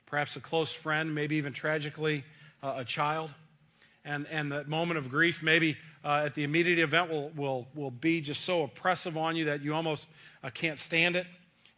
perhaps 0.06 0.36
a 0.36 0.40
close 0.40 0.72
friend, 0.72 1.14
maybe 1.14 1.36
even 1.36 1.52
tragically 1.52 2.24
uh, 2.62 2.74
a 2.78 2.84
child, 2.84 3.32
and, 4.04 4.26
and 4.28 4.50
the 4.50 4.64
moment 4.64 4.98
of 4.98 5.08
grief 5.08 5.42
maybe 5.42 5.76
uh, 6.04 6.24
at 6.26 6.34
the 6.34 6.42
immediate 6.42 6.78
event 6.78 7.10
will, 7.10 7.30
will, 7.36 7.68
will 7.74 7.90
be 7.90 8.20
just 8.20 8.42
so 8.42 8.64
oppressive 8.64 9.16
on 9.16 9.36
you 9.36 9.44
that 9.46 9.62
you 9.62 9.74
almost 9.74 10.08
uh, 10.42 10.50
can't 10.50 10.78
stand 10.78 11.14
it. 11.16 11.26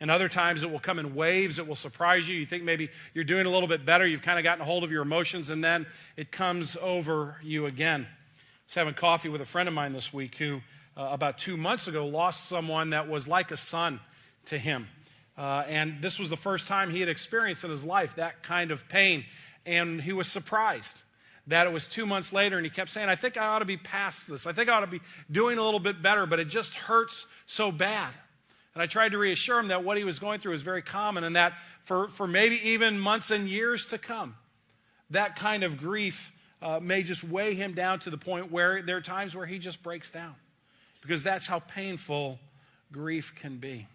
And 0.00 0.10
other 0.10 0.28
times 0.28 0.62
it 0.62 0.70
will 0.70 0.80
come 0.80 0.98
in 0.98 1.14
waves, 1.14 1.58
it 1.58 1.66
will 1.66 1.76
surprise 1.76 2.28
you. 2.28 2.36
You 2.36 2.46
think 2.46 2.64
maybe 2.64 2.90
you're 3.12 3.24
doing 3.24 3.46
a 3.46 3.50
little 3.50 3.68
bit 3.68 3.84
better, 3.84 4.06
you've 4.06 4.22
kind 4.22 4.38
of 4.38 4.42
gotten 4.42 4.62
a 4.62 4.64
hold 4.64 4.84
of 4.84 4.90
your 4.90 5.02
emotions, 5.02 5.50
and 5.50 5.62
then 5.62 5.86
it 6.16 6.30
comes 6.30 6.76
over 6.80 7.36
you 7.42 7.66
again. 7.66 8.02
I 8.02 8.66
was 8.66 8.74
having 8.74 8.94
coffee 8.94 9.28
with 9.28 9.40
a 9.40 9.46
friend 9.46 9.68
of 9.68 9.74
mine 9.74 9.92
this 9.92 10.12
week 10.12 10.36
who, 10.36 10.60
uh, 10.96 11.08
about 11.12 11.38
two 11.38 11.56
months 11.56 11.86
ago, 11.86 12.06
lost 12.06 12.46
someone 12.46 12.90
that 12.90 13.08
was 13.08 13.28
like 13.28 13.50
a 13.50 13.56
son 13.56 14.00
to 14.46 14.58
him. 14.58 14.88
Uh, 15.36 15.64
and 15.68 16.00
this 16.00 16.18
was 16.18 16.30
the 16.30 16.36
first 16.36 16.68
time 16.68 16.90
he 16.90 17.00
had 17.00 17.08
experienced 17.08 17.64
in 17.64 17.70
his 17.70 17.84
life 17.84 18.16
that 18.16 18.42
kind 18.42 18.70
of 18.70 18.88
pain. 18.88 19.24
And 19.66 20.00
he 20.00 20.12
was 20.12 20.28
surprised 20.28 21.02
that 21.46 21.66
it 21.66 21.72
was 21.72 21.88
two 21.88 22.06
months 22.06 22.32
later, 22.32 22.56
and 22.56 22.64
he 22.64 22.70
kept 22.70 22.90
saying, 22.90 23.08
I 23.08 23.16
think 23.16 23.36
I 23.36 23.46
ought 23.46 23.58
to 23.58 23.64
be 23.64 23.76
past 23.76 24.28
this. 24.28 24.46
I 24.46 24.52
think 24.52 24.68
I 24.68 24.76
ought 24.76 24.80
to 24.80 24.86
be 24.86 25.00
doing 25.30 25.58
a 25.58 25.62
little 25.62 25.80
bit 25.80 26.00
better, 26.00 26.24
but 26.24 26.40
it 26.40 26.46
just 26.48 26.74
hurts 26.74 27.26
so 27.46 27.70
bad. 27.70 28.10
And 28.74 28.82
I 28.82 28.86
tried 28.86 29.12
to 29.12 29.18
reassure 29.18 29.58
him 29.58 29.68
that 29.68 29.84
what 29.84 29.96
he 29.96 30.04
was 30.04 30.18
going 30.18 30.40
through 30.40 30.52
was 30.52 30.62
very 30.62 30.82
common 30.82 31.22
and 31.22 31.36
that 31.36 31.52
for, 31.84 32.08
for 32.08 32.26
maybe 32.26 32.56
even 32.70 32.98
months 32.98 33.30
and 33.30 33.48
years 33.48 33.86
to 33.86 33.98
come, 33.98 34.34
that 35.10 35.36
kind 35.36 35.62
of 35.62 35.76
grief 35.78 36.32
uh, 36.60 36.80
may 36.80 37.02
just 37.02 37.22
weigh 37.22 37.54
him 37.54 37.74
down 37.74 38.00
to 38.00 38.10
the 38.10 38.18
point 38.18 38.50
where 38.50 38.82
there 38.82 38.96
are 38.96 39.02
times 39.02 39.36
where 39.36 39.46
he 39.46 39.58
just 39.58 39.82
breaks 39.82 40.10
down 40.10 40.34
because 41.02 41.22
that's 41.22 41.46
how 41.46 41.60
painful 41.60 42.38
grief 42.90 43.34
can 43.36 43.58
be. 43.58 43.86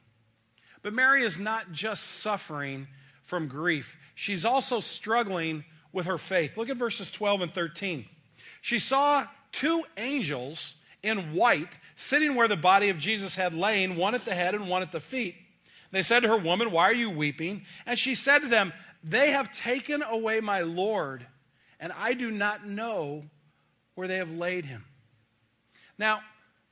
But 0.81 0.93
Mary 0.93 1.23
is 1.23 1.39
not 1.39 1.71
just 1.71 2.03
suffering 2.03 2.87
from 3.23 3.47
grief, 3.47 3.97
she's 4.15 4.45
also 4.45 4.79
struggling 4.79 5.63
with 5.91 6.05
her 6.05 6.17
faith. 6.17 6.57
Look 6.57 6.69
at 6.69 6.77
verses 6.77 7.11
12 7.11 7.41
and 7.41 7.53
13. 7.53 8.05
She 8.61 8.79
saw 8.79 9.27
two 9.51 9.83
angels 9.97 10.75
in 11.01 11.33
white 11.33 11.77
sitting 11.95 12.35
where 12.35 12.47
the 12.47 12.57
body 12.57 12.89
of 12.89 12.97
Jesus 12.97 13.35
had 13.35 13.53
lain, 13.53 13.95
one 13.95 14.15
at 14.15 14.25
the 14.25 14.33
head 14.33 14.55
and 14.55 14.67
one 14.67 14.81
at 14.81 14.91
the 14.91 14.99
feet. 14.99 15.35
They 15.91 16.03
said 16.03 16.21
to 16.21 16.29
her, 16.29 16.37
Woman, 16.37 16.71
why 16.71 16.83
are 16.83 16.93
you 16.93 17.09
weeping? 17.09 17.65
And 17.85 17.97
she 17.97 18.15
said 18.15 18.39
to 18.39 18.47
them, 18.47 18.73
They 19.03 19.31
have 19.31 19.51
taken 19.51 20.03
away 20.03 20.39
my 20.39 20.61
Lord, 20.61 21.25
and 21.79 21.91
I 21.91 22.13
do 22.13 22.29
not 22.29 22.67
know 22.67 23.23
where 23.95 24.07
they 24.07 24.17
have 24.17 24.31
laid 24.31 24.65
him. 24.65 24.85
Now, 25.97 26.21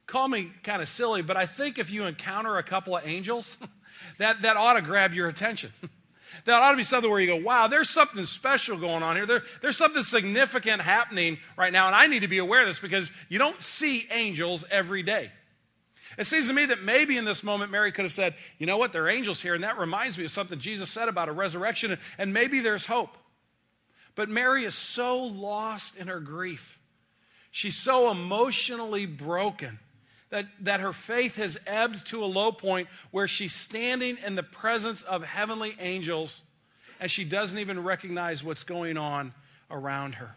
call 0.06 0.28
me 0.28 0.52
kind 0.64 0.82
of 0.82 0.88
silly, 0.88 1.22
but 1.22 1.36
I 1.36 1.46
think 1.46 1.80
if 1.80 1.92
you 1.92 2.06
encounter 2.06 2.58
a 2.58 2.64
couple 2.64 2.96
of 2.96 3.06
angels, 3.06 3.58
that, 4.18 4.42
that 4.42 4.58
ought 4.58 4.74
to 4.74 4.82
grab 4.82 5.14
your 5.14 5.28
attention. 5.28 5.72
That 6.46 6.62
ought 6.62 6.72
to 6.72 6.78
be 6.78 6.86
something 6.86 7.12
where 7.12 7.20
you 7.20 7.28
go, 7.28 7.36
wow, 7.36 7.68
there's 7.68 7.90
something 7.90 8.24
special 8.24 8.78
going 8.78 9.04
on 9.04 9.18
here. 9.18 9.26
There, 9.26 9.44
there's 9.62 9.76
something 9.76 10.04
significant 10.04 10.82
happening 10.82 11.40
right 11.58 11.74
now, 11.74 11.88
and 11.88 11.96
I 11.96 12.08
need 12.08 12.22
to 12.22 12.30
be 12.30 12.38
aware 12.38 12.62
of 12.62 12.68
this 12.68 12.80
because 12.80 13.12
you 13.28 13.38
don't 13.38 13.62
see 13.62 14.08
angels 14.12 14.64
every 14.72 15.04
day. 15.04 15.32
It 16.18 16.26
seems 16.26 16.48
to 16.48 16.54
me 16.54 16.66
that 16.68 16.82
maybe 16.82 17.18
in 17.18 17.26
this 17.26 17.44
moment, 17.44 17.72
Mary 17.72 17.92
could 17.92 18.06
have 18.06 18.14
said, 18.14 18.34
you 18.60 18.66
know 18.66 18.78
what, 18.78 18.94
there 18.94 19.04
are 19.04 19.10
angels 19.10 19.42
here, 19.42 19.56
and 19.56 19.64
that 19.66 19.78
reminds 19.78 20.18
me 20.18 20.24
of 20.24 20.32
something 20.32 20.58
Jesus 20.58 20.90
said 20.90 21.10
about 21.10 21.28
a 21.28 21.34
resurrection, 21.34 21.98
and 22.18 22.34
maybe 22.34 22.62
there's 22.62 22.86
hope. 22.86 23.18
But 24.16 24.30
Mary 24.30 24.64
is 24.64 24.74
so 24.74 25.18
lost 25.24 25.98
in 25.98 26.08
her 26.08 26.20
grief. 26.22 26.80
She's 27.52 27.76
so 27.76 28.10
emotionally 28.10 29.06
broken 29.06 29.80
that, 30.30 30.46
that 30.62 30.80
her 30.80 30.94
faith 30.94 31.38
has 31.38 31.58
ebbed 31.66 32.06
to 32.08 32.24
a 32.24 32.26
low 32.26 32.52
point 32.52 32.88
where 33.12 33.28
she's 33.28 33.54
standing 33.54 34.18
in 34.26 34.36
the 34.36 34.44
presence 34.44 35.02
of 35.04 35.24
heavenly 35.24 35.76
angels 35.80 36.42
and 37.00 37.10
she 37.10 37.24
doesn't 37.24 37.60
even 37.60 37.84
recognize 37.84 38.44
what's 38.44 38.64
going 38.64 38.98
on 38.98 39.34
around 39.70 40.16
her. 40.16 40.36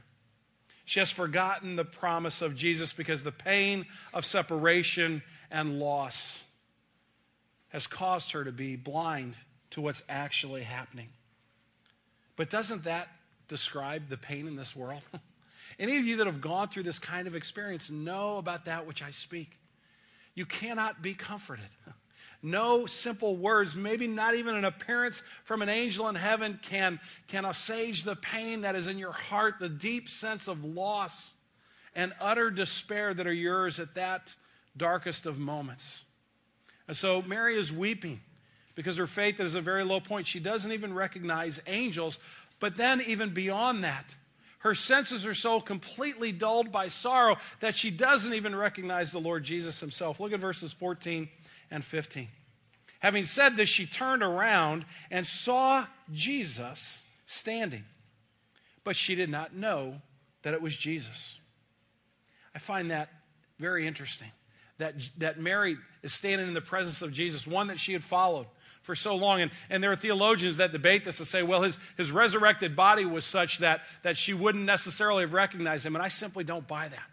She 0.84 1.00
has 1.00 1.10
forgotten 1.10 1.76
the 1.76 1.84
promise 1.84 2.42
of 2.42 2.54
Jesus 2.54 2.92
because 2.92 3.22
the 3.22 3.32
pain 3.32 3.86
of 4.12 4.24
separation 4.24 5.22
and 5.50 5.78
loss 5.78 6.44
has 7.68 7.86
caused 7.86 8.32
her 8.32 8.44
to 8.44 8.52
be 8.52 8.76
blind 8.76 9.34
to 9.70 9.80
what's 9.80 10.02
actually 10.08 10.62
happening. 10.62 11.08
But 12.36 12.50
doesn't 12.50 12.84
that 12.84 13.08
describe 13.48 14.08
the 14.08 14.16
pain 14.16 14.46
in 14.46 14.56
this 14.56 14.74
world? 14.74 15.02
Any 15.78 15.96
of 15.98 16.04
you 16.04 16.16
that 16.16 16.26
have 16.26 16.40
gone 16.40 16.68
through 16.68 16.82
this 16.82 16.98
kind 16.98 17.26
of 17.26 17.34
experience 17.34 17.90
know 17.90 18.38
about 18.38 18.64
that 18.66 18.86
which 18.86 19.02
I 19.02 19.10
speak 19.10 19.59
you 20.34 20.46
cannot 20.46 21.02
be 21.02 21.14
comforted. 21.14 21.68
No 22.42 22.86
simple 22.86 23.36
words, 23.36 23.76
maybe 23.76 24.06
not 24.06 24.34
even 24.34 24.56
an 24.56 24.64
appearance 24.64 25.22
from 25.44 25.60
an 25.60 25.68
angel 25.68 26.08
in 26.08 26.14
heaven, 26.14 26.58
can, 26.62 26.98
can 27.28 27.44
assuage 27.44 28.02
the 28.04 28.16
pain 28.16 28.62
that 28.62 28.74
is 28.74 28.86
in 28.86 28.96
your 28.96 29.12
heart, 29.12 29.56
the 29.60 29.68
deep 29.68 30.08
sense 30.08 30.48
of 30.48 30.64
loss 30.64 31.34
and 31.94 32.14
utter 32.20 32.50
despair 32.50 33.12
that 33.12 33.26
are 33.26 33.32
yours 33.32 33.78
at 33.78 33.94
that 33.94 34.34
darkest 34.76 35.26
of 35.26 35.38
moments. 35.38 36.04
And 36.88 36.96
so 36.96 37.22
Mary 37.22 37.58
is 37.58 37.72
weeping 37.72 38.20
because 38.74 38.96
her 38.96 39.06
faith 39.06 39.40
is 39.40 39.54
at 39.54 39.58
a 39.58 39.62
very 39.62 39.84
low 39.84 40.00
point. 40.00 40.26
She 40.26 40.40
doesn't 40.40 40.72
even 40.72 40.94
recognize 40.94 41.60
angels. 41.66 42.18
But 42.58 42.76
then, 42.76 43.02
even 43.06 43.34
beyond 43.34 43.84
that, 43.84 44.14
her 44.60 44.74
senses 44.74 45.26
are 45.26 45.34
so 45.34 45.60
completely 45.60 46.32
dulled 46.32 46.70
by 46.70 46.88
sorrow 46.88 47.36
that 47.60 47.76
she 47.76 47.90
doesn't 47.90 48.34
even 48.34 48.54
recognize 48.54 49.10
the 49.10 49.18
Lord 49.18 49.42
Jesus 49.42 49.80
himself. 49.80 50.20
Look 50.20 50.32
at 50.32 50.40
verses 50.40 50.72
14 50.72 51.28
and 51.70 51.84
15. 51.84 52.28
Having 53.00 53.24
said 53.24 53.56
this, 53.56 53.70
she 53.70 53.86
turned 53.86 54.22
around 54.22 54.84
and 55.10 55.26
saw 55.26 55.86
Jesus 56.12 57.02
standing, 57.24 57.84
but 58.84 58.96
she 58.96 59.14
did 59.14 59.30
not 59.30 59.54
know 59.54 60.02
that 60.42 60.52
it 60.52 60.60
was 60.60 60.76
Jesus. 60.76 61.38
I 62.54 62.58
find 62.58 62.90
that 62.90 63.08
very 63.58 63.86
interesting 63.86 64.30
that, 64.76 64.94
that 65.18 65.38
Mary 65.38 65.78
is 66.02 66.12
standing 66.12 66.48
in 66.48 66.54
the 66.54 66.60
presence 66.60 67.00
of 67.00 67.12
Jesus, 67.12 67.46
one 67.46 67.68
that 67.68 67.78
she 67.78 67.92
had 67.92 68.02
followed 68.02 68.46
for 68.90 68.96
so 68.96 69.14
long. 69.14 69.40
And, 69.40 69.52
and 69.70 69.84
there 69.84 69.92
are 69.92 69.96
theologians 69.96 70.56
that 70.56 70.72
debate 70.72 71.04
this 71.04 71.20
and 71.20 71.28
say, 71.28 71.44
well, 71.44 71.62
his, 71.62 71.78
his 71.96 72.10
resurrected 72.10 72.74
body 72.74 73.04
was 73.04 73.24
such 73.24 73.58
that, 73.58 73.82
that 74.02 74.16
she 74.16 74.34
wouldn't 74.34 74.64
necessarily 74.64 75.22
have 75.22 75.32
recognized 75.32 75.86
him. 75.86 75.94
And 75.94 76.04
I 76.04 76.08
simply 76.08 76.42
don't 76.42 76.66
buy 76.66 76.88
that. 76.88 77.08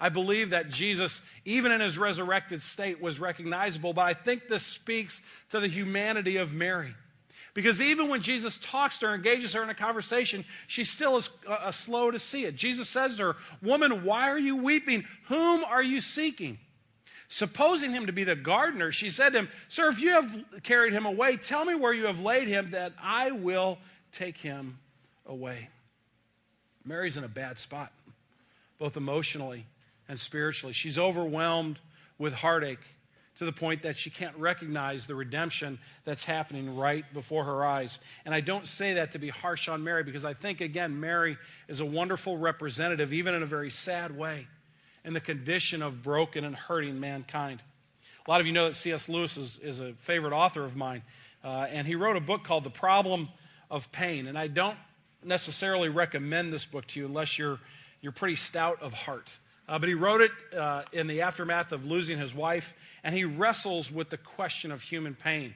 I 0.00 0.10
believe 0.10 0.50
that 0.50 0.68
Jesus, 0.70 1.20
even 1.44 1.72
in 1.72 1.80
his 1.80 1.98
resurrected 1.98 2.62
state, 2.62 3.02
was 3.02 3.18
recognizable, 3.18 3.92
but 3.92 4.02
I 4.02 4.14
think 4.14 4.46
this 4.46 4.62
speaks 4.62 5.20
to 5.50 5.58
the 5.58 5.66
humanity 5.66 6.36
of 6.36 6.52
Mary. 6.52 6.94
Because 7.52 7.82
even 7.82 8.06
when 8.08 8.22
Jesus 8.22 8.58
talks 8.58 8.98
to 8.98 9.08
her, 9.08 9.16
engages 9.16 9.54
her 9.54 9.62
in 9.64 9.70
a 9.70 9.74
conversation, 9.74 10.44
she 10.68 10.84
still 10.84 11.16
is 11.16 11.30
uh, 11.48 11.54
uh 11.54 11.72
slow 11.72 12.12
to 12.12 12.20
see 12.20 12.44
it. 12.44 12.54
Jesus 12.54 12.88
says 12.88 13.16
to 13.16 13.24
her, 13.24 13.36
Woman, 13.60 14.04
why 14.04 14.28
are 14.28 14.38
you 14.38 14.54
weeping? 14.54 15.04
Whom 15.24 15.64
are 15.64 15.82
you 15.82 16.00
seeking? 16.00 16.60
Supposing 17.28 17.92
him 17.92 18.06
to 18.06 18.12
be 18.12 18.24
the 18.24 18.34
gardener, 18.34 18.90
she 18.90 19.10
said 19.10 19.34
to 19.34 19.40
him, 19.40 19.48
Sir, 19.68 19.90
if 19.90 20.00
you 20.00 20.12
have 20.12 20.62
carried 20.62 20.94
him 20.94 21.04
away, 21.04 21.36
tell 21.36 21.64
me 21.64 21.74
where 21.74 21.92
you 21.92 22.06
have 22.06 22.22
laid 22.22 22.48
him, 22.48 22.70
that 22.70 22.94
I 23.00 23.32
will 23.32 23.78
take 24.12 24.38
him 24.38 24.78
away. 25.26 25.68
Mary's 26.84 27.18
in 27.18 27.24
a 27.24 27.28
bad 27.28 27.58
spot, 27.58 27.92
both 28.78 28.96
emotionally 28.96 29.66
and 30.08 30.18
spiritually. 30.18 30.72
She's 30.72 30.98
overwhelmed 30.98 31.78
with 32.16 32.32
heartache 32.32 32.80
to 33.36 33.44
the 33.44 33.52
point 33.52 33.82
that 33.82 33.96
she 33.96 34.10
can't 34.10 34.36
recognize 34.36 35.06
the 35.06 35.14
redemption 35.14 35.78
that's 36.04 36.24
happening 36.24 36.76
right 36.76 37.04
before 37.12 37.44
her 37.44 37.64
eyes. 37.64 38.00
And 38.24 38.34
I 38.34 38.40
don't 38.40 38.66
say 38.66 38.94
that 38.94 39.12
to 39.12 39.18
be 39.18 39.28
harsh 39.28 39.68
on 39.68 39.84
Mary 39.84 40.02
because 40.02 40.24
I 40.24 40.34
think, 40.34 40.60
again, 40.60 40.98
Mary 40.98 41.36
is 41.68 41.80
a 41.80 41.84
wonderful 41.84 42.36
representative, 42.38 43.12
even 43.12 43.34
in 43.34 43.42
a 43.42 43.46
very 43.46 43.70
sad 43.70 44.16
way, 44.16 44.48
in 45.04 45.12
the 45.12 45.20
condition 45.20 45.82
of 45.82 46.02
broken 46.02 46.44
and 46.44 46.54
hurting 46.54 46.98
mankind. 47.00 47.62
A 48.26 48.30
lot 48.30 48.40
of 48.40 48.46
you 48.46 48.52
know 48.52 48.68
that 48.68 48.76
C.S. 48.76 49.08
Lewis 49.08 49.36
is, 49.36 49.58
is 49.58 49.80
a 49.80 49.92
favorite 49.94 50.34
author 50.34 50.64
of 50.64 50.76
mine, 50.76 51.02
uh, 51.42 51.66
and 51.70 51.86
he 51.86 51.94
wrote 51.94 52.16
a 52.16 52.20
book 52.20 52.44
called 52.44 52.64
The 52.64 52.70
Problem 52.70 53.28
of 53.70 53.90
Pain. 53.92 54.26
And 54.26 54.38
I 54.38 54.48
don't 54.48 54.76
necessarily 55.24 55.88
recommend 55.88 56.52
this 56.52 56.66
book 56.66 56.86
to 56.88 57.00
you 57.00 57.06
unless 57.06 57.38
you're, 57.38 57.58
you're 58.00 58.12
pretty 58.12 58.36
stout 58.36 58.82
of 58.82 58.92
heart. 58.92 59.38
Uh, 59.68 59.78
but 59.78 59.88
he 59.88 59.94
wrote 59.94 60.20
it 60.20 60.30
uh, 60.56 60.82
in 60.92 61.06
the 61.06 61.22
aftermath 61.22 61.72
of 61.72 61.84
losing 61.84 62.18
his 62.18 62.34
wife, 62.34 62.74
and 63.04 63.14
he 63.14 63.24
wrestles 63.24 63.92
with 63.92 64.08
the 64.08 64.16
question 64.16 64.72
of 64.72 64.82
human 64.82 65.14
pain. 65.14 65.54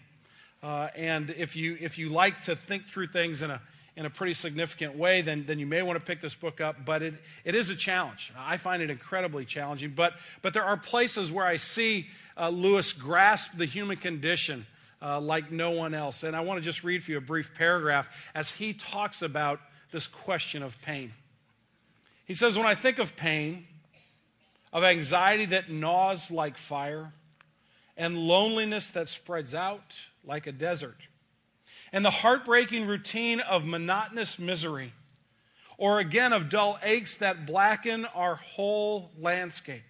Uh, 0.62 0.88
and 0.94 1.30
if 1.30 1.56
you, 1.56 1.76
if 1.80 1.98
you 1.98 2.08
like 2.08 2.42
to 2.42 2.54
think 2.54 2.86
through 2.86 3.06
things 3.06 3.42
in 3.42 3.50
a, 3.50 3.60
in 3.96 4.06
a 4.06 4.10
pretty 4.10 4.32
significant 4.32 4.96
way, 4.96 5.20
then, 5.20 5.44
then 5.46 5.58
you 5.58 5.66
may 5.66 5.82
want 5.82 5.98
to 5.98 6.04
pick 6.04 6.20
this 6.20 6.34
book 6.34 6.60
up. 6.60 6.84
But 6.84 7.02
it, 7.02 7.14
it 7.44 7.54
is 7.54 7.70
a 7.70 7.76
challenge. 7.76 8.32
I 8.36 8.56
find 8.56 8.82
it 8.82 8.90
incredibly 8.90 9.44
challenging. 9.44 9.92
But, 9.94 10.14
but 10.40 10.54
there 10.54 10.64
are 10.64 10.76
places 10.76 11.30
where 11.30 11.44
I 11.44 11.58
see 11.58 12.08
uh, 12.36 12.48
Lewis 12.48 12.92
grasp 12.92 13.52
the 13.56 13.66
human 13.66 13.98
condition 13.98 14.66
uh, 15.02 15.20
like 15.20 15.50
no 15.50 15.72
one 15.72 15.94
else. 15.94 16.22
And 16.22 16.34
I 16.34 16.40
want 16.40 16.58
to 16.58 16.64
just 16.64 16.84
read 16.84 17.02
for 17.02 17.10
you 17.10 17.18
a 17.18 17.20
brief 17.20 17.54
paragraph 17.54 18.08
as 18.34 18.50
he 18.50 18.72
talks 18.72 19.20
about 19.20 19.60
this 19.90 20.06
question 20.06 20.62
of 20.62 20.80
pain. 20.80 21.12
He 22.24 22.34
says, 22.34 22.56
When 22.56 22.66
I 22.66 22.74
think 22.74 22.98
of 22.98 23.14
pain, 23.16 23.66
of 24.72 24.84
anxiety 24.84 25.46
that 25.46 25.70
gnaws 25.70 26.30
like 26.30 26.56
fire, 26.56 27.12
and 27.96 28.16
loneliness 28.16 28.90
that 28.90 29.08
spreads 29.08 29.54
out 29.54 29.96
like 30.24 30.46
a 30.46 30.52
desert, 30.52 31.08
and 31.92 32.04
the 32.04 32.10
heartbreaking 32.10 32.86
routine 32.86 33.40
of 33.40 33.64
monotonous 33.64 34.38
misery, 34.38 34.92
or 35.76 35.98
again 35.98 36.32
of 36.32 36.48
dull 36.48 36.78
aches 36.82 37.18
that 37.18 37.46
blacken 37.46 38.04
our 38.06 38.36
whole 38.36 39.10
landscape, 39.18 39.82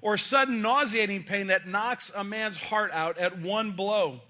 or 0.00 0.16
sudden 0.16 0.62
nauseating 0.62 1.22
pain 1.22 1.48
that 1.48 1.66
knocks 1.66 2.10
a 2.14 2.24
man's 2.24 2.56
heart 2.56 2.90
out 2.92 3.18
at 3.18 3.38
one 3.38 3.72
blow, 3.72 4.20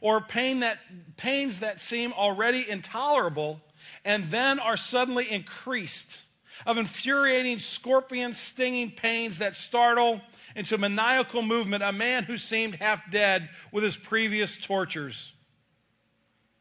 or 0.00 0.20
pain 0.20 0.60
that, 0.60 0.78
pains 1.16 1.60
that 1.60 1.80
seem 1.80 2.12
already 2.12 2.68
intolerable 2.68 3.60
and 4.04 4.30
then 4.30 4.58
are 4.58 4.76
suddenly 4.76 5.30
increased 5.30 6.24
of 6.66 6.78
infuriating, 6.78 7.58
scorpion 7.58 8.32
stinging 8.32 8.90
pains 8.90 9.38
that 9.38 9.56
startle 9.56 10.20
into 10.54 10.78
maniacal 10.78 11.42
movement 11.42 11.82
a 11.82 11.92
man 11.92 12.24
who 12.24 12.38
seemed 12.38 12.76
half 12.76 13.10
dead 13.10 13.48
with 13.72 13.82
his 13.82 13.96
previous 13.96 14.56
tortures. 14.56 15.32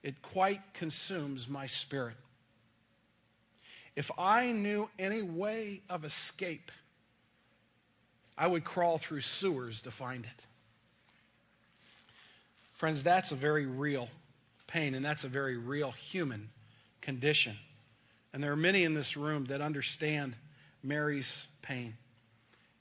It 0.04 0.22
quite 0.22 0.62
consumes 0.74 1.48
my 1.48 1.68
spirit. 1.68 2.16
If 3.96 4.10
I 4.18 4.52
knew 4.52 4.90
any 4.98 5.22
way 5.22 5.82
of 5.90 6.06
escape, 6.06 6.72
I 8.38 8.48
would 8.48 8.64
crawl 8.64 8.98
through 8.98 9.22
sewers 9.22 9.82
to 9.82 9.92
find 9.92 10.26
it. 10.26 10.46
Friends, 12.72 13.04
that's 13.04 13.32
a 13.32 13.36
very 13.36 13.66
real 13.66 14.10
pain, 14.66 14.96
and 14.96 15.06
that's 15.06 15.24
a 15.24 15.28
very 15.28 15.58
real 15.58 15.92
human 15.92 16.50
condition. 17.02 17.56
And 18.34 18.42
there 18.42 18.52
are 18.52 18.58
many 18.58 18.84
in 18.84 18.94
this 18.94 19.18
room 19.18 19.46
that 19.46 19.62
understand 19.62 20.36
Mary's 20.82 21.48
pain 21.62 21.96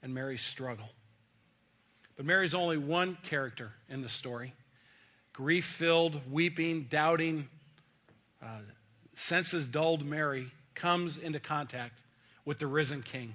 and 0.01 0.13
Mary's 0.13 0.41
struggle. 0.41 0.89
But 2.15 2.25
Mary's 2.25 2.55
only 2.55 2.77
one 2.77 3.17
character 3.21 3.73
in 3.89 4.01
the 4.01 4.09
story 4.09 4.53
grief 5.41 5.65
filled, 5.65 6.21
weeping, 6.31 6.85
doubting, 6.87 7.47
uh, 8.43 8.59
senses 9.15 9.65
dulled 9.65 10.05
Mary 10.05 10.51
comes 10.75 11.17
into 11.17 11.39
contact 11.39 12.03
with 12.45 12.59
the 12.59 12.67
risen 12.67 13.01
King, 13.01 13.33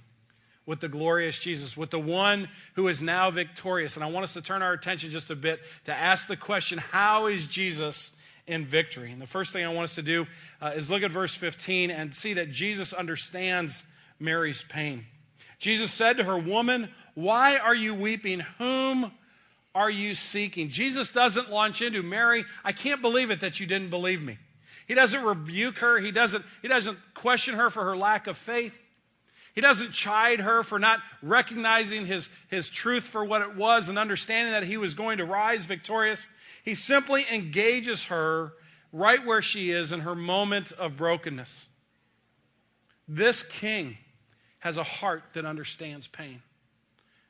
with 0.66 0.78
the 0.78 0.86
glorious 0.86 1.36
Jesus, 1.36 1.76
with 1.76 1.90
the 1.90 1.98
one 1.98 2.48
who 2.74 2.86
is 2.86 3.02
now 3.02 3.32
victorious. 3.32 3.96
And 3.96 4.04
I 4.04 4.06
want 4.06 4.22
us 4.22 4.34
to 4.34 4.40
turn 4.40 4.62
our 4.62 4.72
attention 4.72 5.10
just 5.10 5.32
a 5.32 5.34
bit 5.34 5.58
to 5.86 5.92
ask 5.92 6.28
the 6.28 6.36
question 6.36 6.78
how 6.78 7.26
is 7.26 7.44
Jesus 7.48 8.12
in 8.46 8.64
victory. 8.64 9.10
And 9.10 9.20
the 9.20 9.26
first 9.26 9.52
thing 9.52 9.64
I 9.64 9.72
want 9.72 9.86
us 9.86 9.96
to 9.96 10.02
do 10.02 10.28
uh, 10.62 10.74
is 10.76 10.88
look 10.88 11.02
at 11.02 11.10
verse 11.10 11.34
15 11.34 11.90
and 11.90 12.14
see 12.14 12.34
that 12.34 12.52
Jesus 12.52 12.92
understands 12.92 13.82
Mary's 14.20 14.62
pain. 14.62 15.06
Jesus 15.58 15.90
said 15.90 16.18
to 16.18 16.22
her, 16.22 16.38
Woman, 16.38 16.88
why 17.14 17.56
are 17.56 17.74
you 17.74 17.96
weeping? 17.96 18.44
Whom 18.58 19.10
are 19.76 19.90
you 19.90 20.14
seeking? 20.14 20.70
Jesus 20.70 21.12
doesn't 21.12 21.50
launch 21.50 21.82
into 21.82 22.02
Mary, 22.02 22.46
I 22.64 22.72
can't 22.72 23.02
believe 23.02 23.30
it 23.30 23.40
that 23.40 23.60
you 23.60 23.66
didn't 23.66 23.90
believe 23.90 24.22
me. 24.22 24.38
He 24.88 24.94
doesn't 24.94 25.22
rebuke 25.22 25.78
her, 25.78 25.98
he 25.98 26.10
doesn't, 26.10 26.44
he 26.62 26.68
doesn't 26.68 26.98
question 27.12 27.56
her 27.56 27.68
for 27.68 27.84
her 27.84 27.96
lack 27.96 28.26
of 28.26 28.38
faith. 28.38 28.80
He 29.54 29.60
doesn't 29.60 29.92
chide 29.92 30.40
her 30.40 30.62
for 30.62 30.78
not 30.78 31.00
recognizing 31.22 32.06
his, 32.06 32.30
his 32.48 32.70
truth 32.70 33.04
for 33.04 33.22
what 33.24 33.42
it 33.42 33.54
was 33.54 33.90
and 33.90 33.98
understanding 33.98 34.52
that 34.52 34.64
he 34.64 34.78
was 34.78 34.94
going 34.94 35.18
to 35.18 35.24
rise 35.24 35.66
victorious. 35.66 36.26
He 36.62 36.74
simply 36.74 37.26
engages 37.30 38.04
her 38.04 38.52
right 38.92 39.24
where 39.24 39.42
she 39.42 39.70
is 39.70 39.92
in 39.92 40.00
her 40.00 40.14
moment 40.14 40.72
of 40.72 40.96
brokenness. 40.96 41.68
This 43.06 43.42
king 43.42 43.98
has 44.60 44.78
a 44.78 44.82
heart 44.82 45.22
that 45.34 45.44
understands 45.44 46.06
pain 46.06 46.42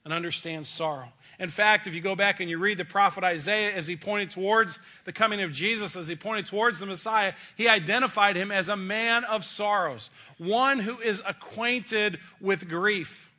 and 0.07 0.15
understands 0.15 0.69
sorrow. 0.69 1.09
In 1.41 1.49
fact, 1.49 1.89
if 1.89 1.95
you 1.97 2.01
go 2.01 2.15
back 2.15 2.39
and 2.39 2.49
you 2.49 2.59
read 2.59 2.79
the 2.79 2.85
prophet 2.85 3.25
Isaiah 3.25 3.75
as 3.75 3.89
he 3.89 3.97
pointed 3.97 4.31
towards 4.31 4.79
the 5.05 5.13
coming 5.13 5.43
of 5.43 5.51
Jesus, 5.51 5.97
as 5.97 6.07
he 6.07 6.15
pointed 6.15 6.47
towards 6.47 6.79
the 6.79 6.87
Messiah, 6.87 7.33
he 7.57 7.69
identified 7.69 8.37
him 8.37 8.53
as 8.53 8.69
a 8.69 8.77
man 8.77 9.25
of 9.25 9.45
sorrows, 9.45 10.11
one 10.39 10.79
who 10.79 11.01
is 11.01 11.25
acquainted 11.27 12.21
with 12.41 12.69
grief. 12.69 13.33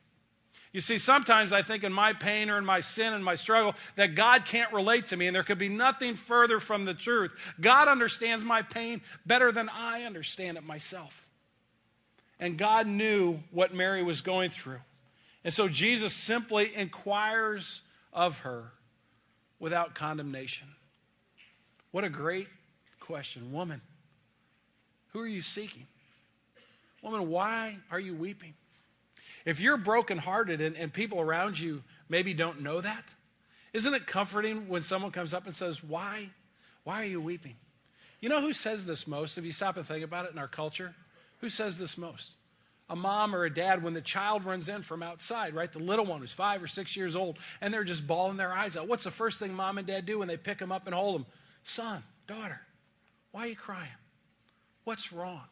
You 0.74 0.82
see, 0.82 0.98
sometimes 0.98 1.54
I 1.54 1.62
think 1.62 1.86
in 1.86 1.94
my 1.94 2.12
pain 2.12 2.50
or 2.50 2.58
in 2.58 2.66
my 2.66 2.82
sin 2.82 3.14
and 3.14 3.24
my 3.24 3.36
struggle 3.36 3.74
that 3.96 4.16
God 4.16 4.44
can't 4.44 4.74
relate 4.74 5.06
to 5.08 5.16
me, 5.16 5.28
and 5.28 5.34
there 5.34 5.44
could 5.44 5.58
be 5.58 5.70
nothing 5.70 6.16
further 6.16 6.60
from 6.60 6.84
the 6.84 6.94
truth. 6.94 7.32
God 7.62 7.88
understands 7.88 8.44
my 8.44 8.62
pain 8.62 9.02
better 9.26 9.54
than 9.54 9.70
I 9.70 10.04
understand 10.04 10.58
it 10.58 10.66
myself. 10.66 11.26
And 12.42 12.58
God 12.58 12.88
knew 12.88 13.40
what 13.52 13.74
Mary 13.74 14.04
was 14.04 14.20
going 14.20 14.50
through. 14.50 14.82
And 15.48 15.54
so 15.54 15.70
Jesus 15.70 16.14
simply 16.14 16.76
inquires 16.76 17.82
of 18.12 18.40
her 18.40 18.66
without 19.60 19.96
condemnation. 19.96 20.68
What 21.92 22.04
a 22.04 22.10
great 22.10 22.50
question. 23.00 23.54
Woman, 23.54 23.80
who 25.14 25.22
are 25.22 25.28
you 25.28 25.42
seeking? 25.42 25.88
Woman, 27.02 27.30
why 27.30 27.78
are 27.90 28.00
you 28.00 28.14
weeping? 28.14 28.56
If 29.46 29.62
you're 29.62 29.78
brokenhearted 29.78 30.60
and, 30.60 30.76
and 30.76 30.92
people 30.92 31.22
around 31.22 31.58
you 31.58 31.82
maybe 32.10 32.34
don't 32.34 32.62
know 32.62 32.82
that, 32.82 33.06
isn't 33.72 33.94
it 33.94 34.06
comforting 34.06 34.68
when 34.68 34.82
someone 34.82 35.12
comes 35.12 35.34
up 35.34 35.46
and 35.46 35.56
says, 35.56 35.82
Why? 35.82 36.30
Why 36.84 37.04
are 37.04 37.06
you 37.06 37.22
weeping? 37.22 37.56
You 38.20 38.28
know 38.28 38.42
who 38.42 38.52
says 38.52 38.86
this 38.86 39.08
most? 39.08 39.38
If 39.38 39.46
you 39.46 39.54
stop 39.54 39.78
and 39.78 39.88
think 39.88 40.04
about 40.04 40.26
it 40.26 40.34
in 40.34 40.40
our 40.40 40.50
culture, 40.50 40.94
who 41.40 41.48
says 41.48 41.78
this 41.78 41.98
most? 41.98 42.34
A 42.90 42.96
mom 42.96 43.36
or 43.36 43.44
a 43.44 43.54
dad 43.54 43.84
when 43.84 43.94
the 43.94 44.02
child 44.02 44.46
runs 44.46 44.70
in 44.70 44.82
from 44.82 45.04
outside, 45.04 45.54
right? 45.54 45.72
The 45.72 45.80
little 45.80 46.06
one 46.06 46.22
who's 46.22 46.32
five 46.32 46.64
or 46.64 46.68
six 46.68 46.96
years 46.96 47.16
old, 47.16 47.38
and 47.60 47.74
they're 47.74 47.84
just 47.84 48.08
bawling 48.08 48.38
their 48.38 48.54
eyes 48.54 48.78
out. 48.78 48.88
What's 48.88 49.04
the 49.04 49.12
first 49.12 49.40
thing 49.40 49.54
mom 49.54 49.78
and 49.78 49.86
dad 49.86 50.06
do 50.06 50.20
when 50.20 50.28
they 50.28 50.38
pick 50.38 50.58
them 50.58 50.72
up 50.72 50.86
and 50.86 50.96
hold 50.96 51.16
them? 51.16 51.26
Son, 51.64 52.02
daughter, 52.28 52.62
why 53.32 53.44
are 53.44 53.48
you 53.48 53.56
crying? 53.56 53.90
What's 54.86 55.12
wrong? 55.12 55.44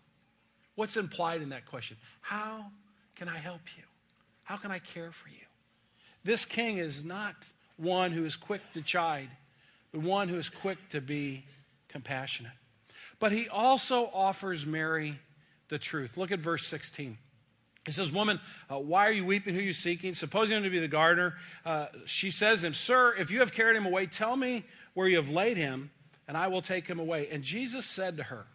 What's 0.75 0.95
implied 0.95 1.41
in 1.41 1.49
that 1.49 1.65
question? 1.65 1.97
How 2.21 2.65
can 3.15 3.27
I 3.27 3.37
help 3.37 3.61
you? 3.77 3.83
How 4.43 4.55
can 4.55 4.71
I 4.71 4.79
care 4.79 5.11
for 5.11 5.29
you? 5.29 5.35
This 6.23 6.45
king 6.45 6.77
is 6.77 7.03
not 7.03 7.35
one 7.77 8.11
who 8.11 8.23
is 8.23 8.35
quick 8.35 8.61
to 8.73 8.81
chide, 8.81 9.29
but 9.91 10.01
one 10.01 10.29
who 10.29 10.37
is 10.37 10.49
quick 10.49 10.77
to 10.89 11.01
be 11.01 11.45
compassionate. 11.89 12.53
But 13.19 13.31
he 13.31 13.49
also 13.49 14.09
offers 14.13 14.65
Mary 14.65 15.19
the 15.69 15.77
truth. 15.77 16.17
Look 16.17 16.31
at 16.31 16.39
verse 16.39 16.65
16. 16.67 17.17
He 17.85 17.91
says, 17.91 18.11
Woman, 18.11 18.39
uh, 18.71 18.79
why 18.79 19.07
are 19.07 19.11
you 19.11 19.25
weeping? 19.25 19.53
Who 19.53 19.59
are 19.59 19.63
you 19.63 19.73
seeking? 19.73 20.13
Supposing 20.13 20.57
him 20.57 20.63
to 20.63 20.69
be 20.69 20.79
the 20.79 20.87
gardener. 20.87 21.35
Uh, 21.65 21.87
she 22.05 22.31
says 22.31 22.61
to 22.61 22.67
him, 22.67 22.73
Sir, 22.73 23.13
if 23.17 23.29
you 23.29 23.39
have 23.39 23.53
carried 23.53 23.77
him 23.77 23.85
away, 23.85 24.07
tell 24.07 24.35
me 24.35 24.63
where 24.95 25.07
you 25.07 25.17
have 25.17 25.29
laid 25.29 25.57
him, 25.57 25.91
and 26.27 26.35
I 26.35 26.47
will 26.47 26.61
take 26.61 26.87
him 26.87 26.99
away. 26.99 27.27
And 27.31 27.43
Jesus 27.43 27.85
said 27.85 28.17
to 28.17 28.23
her, 28.23 28.45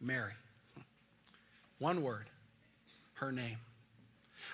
Mary. 0.00 0.32
One 1.78 2.02
word, 2.02 2.26
her 3.14 3.30
name. 3.30 3.56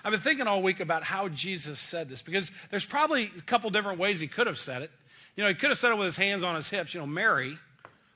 I've 0.03 0.11
been 0.11 0.21
thinking 0.21 0.47
all 0.47 0.61
week 0.61 0.79
about 0.79 1.03
how 1.03 1.27
Jesus 1.27 1.79
said 1.79 2.07
this 2.07 2.21
because 2.21 2.51
there's 2.69 2.85
probably 2.85 3.31
a 3.37 3.41
couple 3.41 3.69
different 3.69 3.99
ways 3.99 4.19
he 4.19 4.27
could 4.27 4.47
have 4.47 4.59
said 4.59 4.81
it. 4.81 4.91
You 5.35 5.43
know, 5.43 5.49
he 5.49 5.55
could 5.55 5.69
have 5.69 5.77
said 5.77 5.91
it 5.91 5.97
with 5.97 6.05
his 6.05 6.17
hands 6.17 6.43
on 6.43 6.55
his 6.55 6.69
hips, 6.69 6.93
you 6.93 6.99
know, 6.99 7.07
Mary. 7.07 7.57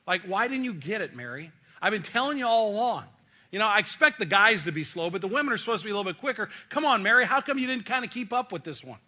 Like, 0.06 0.22
why 0.22 0.48
didn't 0.48 0.64
you 0.64 0.74
get 0.74 1.00
it, 1.00 1.14
Mary? 1.14 1.52
I've 1.82 1.90
been 1.90 2.02
telling 2.02 2.38
you 2.38 2.46
all 2.46 2.70
along. 2.70 3.04
You 3.50 3.58
know, 3.58 3.66
I 3.66 3.80
expect 3.80 4.20
the 4.20 4.24
guys 4.24 4.64
to 4.64 4.72
be 4.72 4.84
slow, 4.84 5.10
but 5.10 5.20
the 5.20 5.28
women 5.28 5.52
are 5.52 5.58
supposed 5.58 5.82
to 5.82 5.84
be 5.84 5.90
a 5.90 5.96
little 5.96 6.10
bit 6.10 6.18
quicker. 6.18 6.48
Come 6.70 6.86
on, 6.86 7.02
Mary, 7.02 7.26
how 7.26 7.42
come 7.42 7.58
you 7.58 7.66
didn't 7.66 7.84
kind 7.84 8.04
of 8.04 8.10
keep 8.10 8.32
up 8.32 8.52
with 8.52 8.62
this 8.62 8.82
one? 8.82 8.98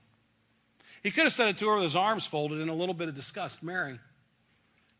He 1.02 1.10
could 1.10 1.24
have 1.24 1.32
said 1.32 1.48
it 1.48 1.58
to 1.58 1.68
her 1.68 1.76
with 1.76 1.84
his 1.84 1.96
arms 1.96 2.26
folded 2.26 2.60
in 2.60 2.68
a 2.68 2.74
little 2.74 2.94
bit 2.94 3.08
of 3.08 3.14
disgust 3.14 3.62
Mary, 3.62 3.98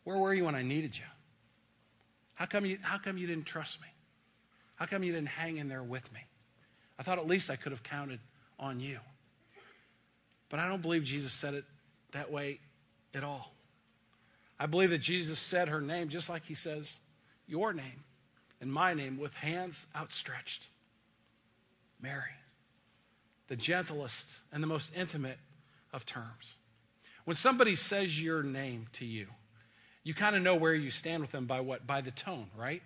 where 0.05 0.17
were 0.17 0.33
you 0.33 0.45
when 0.45 0.55
I 0.55 0.63
needed 0.63 0.97
you? 0.97 1.05
How 2.35 2.47
come 2.47 2.65
you, 2.65 2.79
how 2.81 2.99
come 2.99 3.19
you 3.19 3.27
didn't 3.27 3.47
trust 3.47 3.81
me? 3.81 3.89
How 4.77 4.87
come 4.87 5.03
you 5.03 5.13
didn't 5.13 5.29
hang 5.29 5.57
in 5.57 5.69
there 5.69 5.83
with 5.83 6.11
me? 6.13 6.21
I 6.99 7.03
thought 7.03 7.19
at 7.19 7.27
least 7.27 7.51
I 7.51 7.57
could 7.57 7.73
have 7.73 7.83
counted 7.83 8.21
on 8.59 8.81
you. 8.81 8.99
But 10.49 10.61
I 10.61 10.69
don't 10.69 10.83
believe 10.83 11.05
Jesus 11.05 11.33
said 11.33 11.55
it 11.55 11.65
that 12.13 12.31
way 12.31 12.61
at 13.15 13.25
all. 13.25 13.53
I 14.59 14.67
believe 14.67 14.91
that 14.91 14.99
Jesus 14.99 15.39
said 15.39 15.69
her 15.69 15.81
name 15.81 16.09
just 16.09 16.29
like 16.29 16.45
he 16.45 16.55
says 16.55 17.01
your 17.47 17.73
name 17.73 18.05
and 18.61 18.73
my 18.73 18.95
name 18.95 19.19
with 19.19 19.35
hands 19.35 19.87
outstretched. 19.95 20.69
Mary, 22.01 22.23
the 23.49 23.57
gentlest 23.57 24.41
and 24.53 24.63
the 24.63 24.67
most 24.67 24.93
intimate 24.97 25.39
of 25.93 26.05
terms. 26.05 26.55
When 27.25 27.37
somebody 27.37 27.77
says 27.77 28.23
your 28.23 28.43
name 28.43 28.87
to 28.95 29.05
you, 29.05 29.27
you 30.03 30.13
kind 30.13 30.37
of 30.37 30.43
know 30.43 30.55
where 30.55 30.75
you 30.75 30.91
stand 30.91 31.23
with 31.23 31.33
them 31.33 31.47
by 31.47 31.61
what? 31.61 31.87
By 31.87 32.03
the 32.03 32.11
tone, 32.11 32.49
right? 32.57 32.83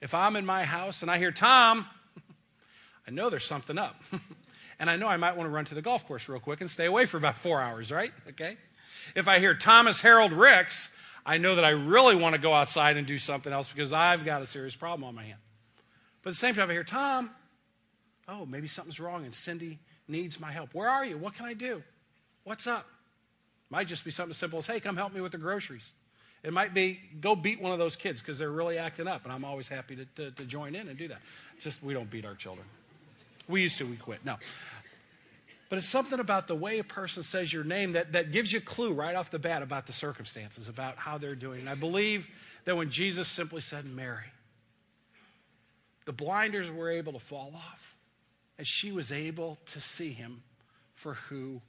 If 0.00 0.14
I'm 0.14 0.36
in 0.36 0.46
my 0.46 0.64
house 0.64 1.02
and 1.02 1.10
I 1.10 1.18
hear 1.18 1.32
Tom, 1.32 1.86
I 3.08 3.10
know 3.10 3.28
there's 3.28 3.44
something 3.44 3.76
up. 3.76 4.02
and 4.78 4.88
I 4.88 4.96
know 4.96 5.08
I 5.08 5.16
might 5.16 5.36
want 5.36 5.48
to 5.48 5.50
run 5.50 5.64
to 5.66 5.74
the 5.74 5.82
golf 5.82 6.06
course 6.06 6.28
real 6.28 6.40
quick 6.40 6.60
and 6.60 6.70
stay 6.70 6.86
away 6.86 7.06
for 7.06 7.16
about 7.16 7.38
four 7.38 7.60
hours, 7.60 7.90
right? 7.90 8.12
Okay? 8.28 8.56
If 9.14 9.26
I 9.26 9.38
hear 9.40 9.54
Thomas 9.54 10.00
Harold 10.00 10.32
Ricks, 10.32 10.90
I 11.26 11.38
know 11.38 11.54
that 11.54 11.64
I 11.64 11.70
really 11.70 12.16
want 12.16 12.34
to 12.34 12.40
go 12.40 12.52
outside 12.52 12.96
and 12.96 13.06
do 13.06 13.18
something 13.18 13.52
else 13.52 13.68
because 13.68 13.92
I've 13.92 14.24
got 14.24 14.42
a 14.42 14.46
serious 14.46 14.76
problem 14.76 15.04
on 15.04 15.14
my 15.14 15.24
hand. 15.24 15.38
But 16.22 16.30
at 16.30 16.32
the 16.32 16.38
same 16.38 16.54
time, 16.54 16.68
I 16.68 16.72
hear 16.72 16.84
Tom, 16.84 17.30
oh, 18.28 18.46
maybe 18.46 18.66
something's 18.66 19.00
wrong 19.00 19.24
and 19.24 19.34
Cindy 19.34 19.78
needs 20.08 20.38
my 20.38 20.52
help. 20.52 20.74
Where 20.74 20.88
are 20.88 21.04
you? 21.04 21.16
What 21.16 21.34
can 21.34 21.46
I 21.46 21.54
do? 21.54 21.82
What's 22.44 22.66
up? 22.66 22.86
Might 23.70 23.86
just 23.86 24.04
be 24.04 24.10
something 24.10 24.30
as 24.30 24.36
simple 24.36 24.58
as, 24.58 24.66
hey, 24.66 24.80
come 24.80 24.96
help 24.96 25.14
me 25.14 25.20
with 25.20 25.32
the 25.32 25.38
groceries. 25.38 25.92
It 26.42 26.52
might 26.52 26.74
be 26.74 27.00
go 27.20 27.34
beat 27.34 27.60
one 27.60 27.72
of 27.72 27.78
those 27.78 27.96
kids 27.96 28.20
because 28.20 28.38
they're 28.38 28.50
really 28.50 28.76
acting 28.76 29.08
up, 29.08 29.24
and 29.24 29.32
I'm 29.32 29.46
always 29.46 29.66
happy 29.66 29.96
to, 29.96 30.04
to, 30.16 30.30
to, 30.30 30.44
join 30.44 30.74
in 30.74 30.88
and 30.88 30.98
do 30.98 31.08
that. 31.08 31.22
It's 31.54 31.64
just 31.64 31.82
we 31.82 31.94
don't 31.94 32.10
beat 32.10 32.26
our 32.26 32.34
children. 32.34 32.66
We 33.48 33.62
used 33.62 33.78
to, 33.78 33.84
we 33.84 33.96
quit. 33.96 34.24
No. 34.26 34.36
But 35.74 35.78
it's 35.78 35.88
something 35.88 36.20
about 36.20 36.46
the 36.46 36.54
way 36.54 36.78
a 36.78 36.84
person 36.84 37.24
says 37.24 37.52
your 37.52 37.64
name 37.64 37.94
that, 37.94 38.12
that 38.12 38.30
gives 38.30 38.52
you 38.52 38.60
a 38.60 38.62
clue 38.62 38.92
right 38.92 39.16
off 39.16 39.32
the 39.32 39.40
bat 39.40 39.60
about 39.60 39.88
the 39.88 39.92
circumstances, 39.92 40.68
about 40.68 40.96
how 40.98 41.18
they're 41.18 41.34
doing. 41.34 41.58
And 41.58 41.68
I 41.68 41.74
believe 41.74 42.28
that 42.64 42.76
when 42.76 42.90
Jesus 42.90 43.26
simply 43.26 43.60
said 43.60 43.84
Mary, 43.84 44.30
the 46.04 46.12
blinders 46.12 46.70
were 46.70 46.90
able 46.90 47.12
to 47.14 47.18
fall 47.18 47.50
off, 47.56 47.96
and 48.56 48.64
she 48.64 48.92
was 48.92 49.10
able 49.10 49.58
to 49.66 49.80
see 49.80 50.10
him 50.10 50.44
for 50.94 51.14
who 51.14 51.60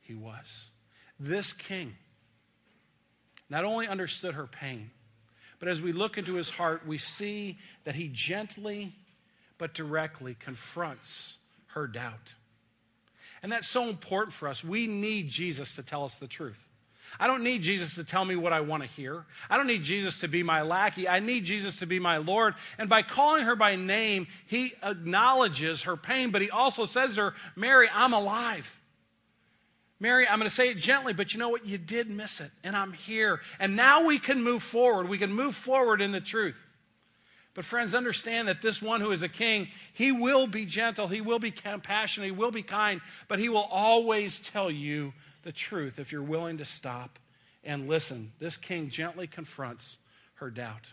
he 0.00 0.16
was. 0.16 0.70
This 1.20 1.52
king 1.52 1.94
not 3.48 3.64
only 3.64 3.86
understood 3.86 4.34
her 4.34 4.48
pain, 4.48 4.90
but 5.60 5.68
as 5.68 5.80
we 5.80 5.92
look 5.92 6.18
into 6.18 6.34
his 6.34 6.50
heart, 6.50 6.84
we 6.84 6.98
see 6.98 7.58
that 7.84 7.94
he 7.94 8.10
gently 8.12 8.92
but 9.56 9.72
directly 9.72 10.34
confronts 10.34 11.38
her 11.68 11.86
doubt. 11.86 12.34
And 13.42 13.50
that's 13.50 13.66
so 13.66 13.88
important 13.88 14.32
for 14.32 14.48
us. 14.48 14.62
We 14.62 14.86
need 14.86 15.28
Jesus 15.28 15.74
to 15.74 15.82
tell 15.82 16.04
us 16.04 16.16
the 16.16 16.28
truth. 16.28 16.68
I 17.20 17.26
don't 17.26 17.42
need 17.42 17.62
Jesus 17.62 17.94
to 17.96 18.04
tell 18.04 18.24
me 18.24 18.36
what 18.36 18.52
I 18.52 18.60
want 18.60 18.82
to 18.82 18.88
hear. 18.88 19.26
I 19.50 19.56
don't 19.56 19.66
need 19.66 19.82
Jesus 19.82 20.20
to 20.20 20.28
be 20.28 20.42
my 20.42 20.62
lackey. 20.62 21.08
I 21.08 21.20
need 21.20 21.44
Jesus 21.44 21.78
to 21.78 21.86
be 21.86 21.98
my 21.98 22.16
Lord. 22.16 22.54
And 22.78 22.88
by 22.88 23.02
calling 23.02 23.44
her 23.44 23.54
by 23.54 23.76
name, 23.76 24.28
he 24.46 24.72
acknowledges 24.82 25.82
her 25.82 25.96
pain, 25.96 26.30
but 26.30 26.40
he 26.40 26.50
also 26.50 26.84
says 26.84 27.16
to 27.16 27.20
her, 27.20 27.34
Mary, 27.54 27.88
I'm 27.92 28.14
alive. 28.14 28.80
Mary, 30.00 30.26
I'm 30.26 30.38
going 30.38 30.48
to 30.48 30.54
say 30.54 30.70
it 30.70 30.78
gently, 30.78 31.12
but 31.12 31.32
you 31.32 31.38
know 31.38 31.50
what? 31.50 31.66
You 31.66 31.78
did 31.78 32.10
miss 32.10 32.40
it, 32.40 32.50
and 32.64 32.74
I'm 32.74 32.92
here. 32.92 33.40
And 33.60 33.76
now 33.76 34.06
we 34.06 34.18
can 34.18 34.42
move 34.42 34.62
forward. 34.62 35.08
We 35.08 35.18
can 35.18 35.32
move 35.32 35.54
forward 35.54 36.00
in 36.00 36.12
the 36.12 36.20
truth. 36.20 36.60
But, 37.54 37.66
friends, 37.66 37.94
understand 37.94 38.48
that 38.48 38.62
this 38.62 38.80
one 38.80 39.00
who 39.00 39.12
is 39.12 39.22
a 39.22 39.28
king, 39.28 39.68
he 39.92 40.10
will 40.10 40.46
be 40.46 40.64
gentle, 40.64 41.08
he 41.08 41.20
will 41.20 41.38
be 41.38 41.50
compassionate, 41.50 42.26
he 42.26 42.30
will 42.30 42.50
be 42.50 42.62
kind, 42.62 43.00
but 43.28 43.38
he 43.38 43.50
will 43.50 43.68
always 43.70 44.38
tell 44.38 44.70
you 44.70 45.12
the 45.42 45.52
truth 45.52 45.98
if 45.98 46.12
you're 46.12 46.22
willing 46.22 46.58
to 46.58 46.64
stop 46.64 47.18
and 47.62 47.88
listen. 47.88 48.32
This 48.38 48.56
king 48.56 48.88
gently 48.88 49.26
confronts 49.26 49.98
her 50.34 50.50
doubt. 50.50 50.86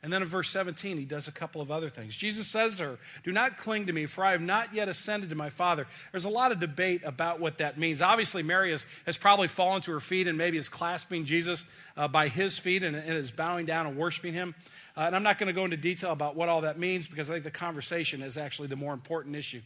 And 0.00 0.12
then 0.12 0.22
in 0.22 0.28
verse 0.28 0.48
17, 0.50 0.96
he 0.96 1.04
does 1.04 1.26
a 1.26 1.32
couple 1.32 1.60
of 1.60 1.72
other 1.72 1.90
things. 1.90 2.14
Jesus 2.14 2.46
says 2.46 2.76
to 2.76 2.84
her, 2.84 2.98
Do 3.24 3.32
not 3.32 3.58
cling 3.58 3.86
to 3.86 3.92
me, 3.92 4.06
for 4.06 4.24
I 4.24 4.30
have 4.30 4.40
not 4.40 4.72
yet 4.72 4.88
ascended 4.88 5.30
to 5.30 5.34
my 5.34 5.50
Father. 5.50 5.88
There's 6.12 6.24
a 6.24 6.28
lot 6.28 6.52
of 6.52 6.60
debate 6.60 7.02
about 7.04 7.40
what 7.40 7.58
that 7.58 7.78
means. 7.78 8.00
Obviously, 8.00 8.44
Mary 8.44 8.70
has, 8.70 8.86
has 9.06 9.16
probably 9.16 9.48
fallen 9.48 9.82
to 9.82 9.90
her 9.90 9.98
feet 9.98 10.28
and 10.28 10.38
maybe 10.38 10.56
is 10.56 10.68
clasping 10.68 11.24
Jesus 11.24 11.64
uh, 11.96 12.06
by 12.06 12.28
his 12.28 12.56
feet 12.58 12.84
and, 12.84 12.94
and, 12.94 13.12
is 13.14 13.32
bowing 13.32 13.66
down 13.66 13.88
and 13.88 13.96
worshiping 13.96 14.34
him. 14.34 14.54
Uh, 14.96 15.00
and 15.00 15.16
I'm 15.16 15.24
not 15.24 15.36
going 15.36 15.48
to 15.48 15.52
go 15.52 15.64
into 15.64 15.76
detail 15.76 16.12
about 16.12 16.36
what 16.36 16.48
all 16.48 16.60
that 16.60 16.78
means 16.78 17.08
because 17.08 17.28
I 17.28 17.34
think 17.34 17.44
the 17.44 17.50
conversation 17.50 18.22
is 18.22 18.38
actually 18.38 18.68
the 18.68 18.76
more 18.76 18.94
important 18.94 19.34
issue. 19.34 19.62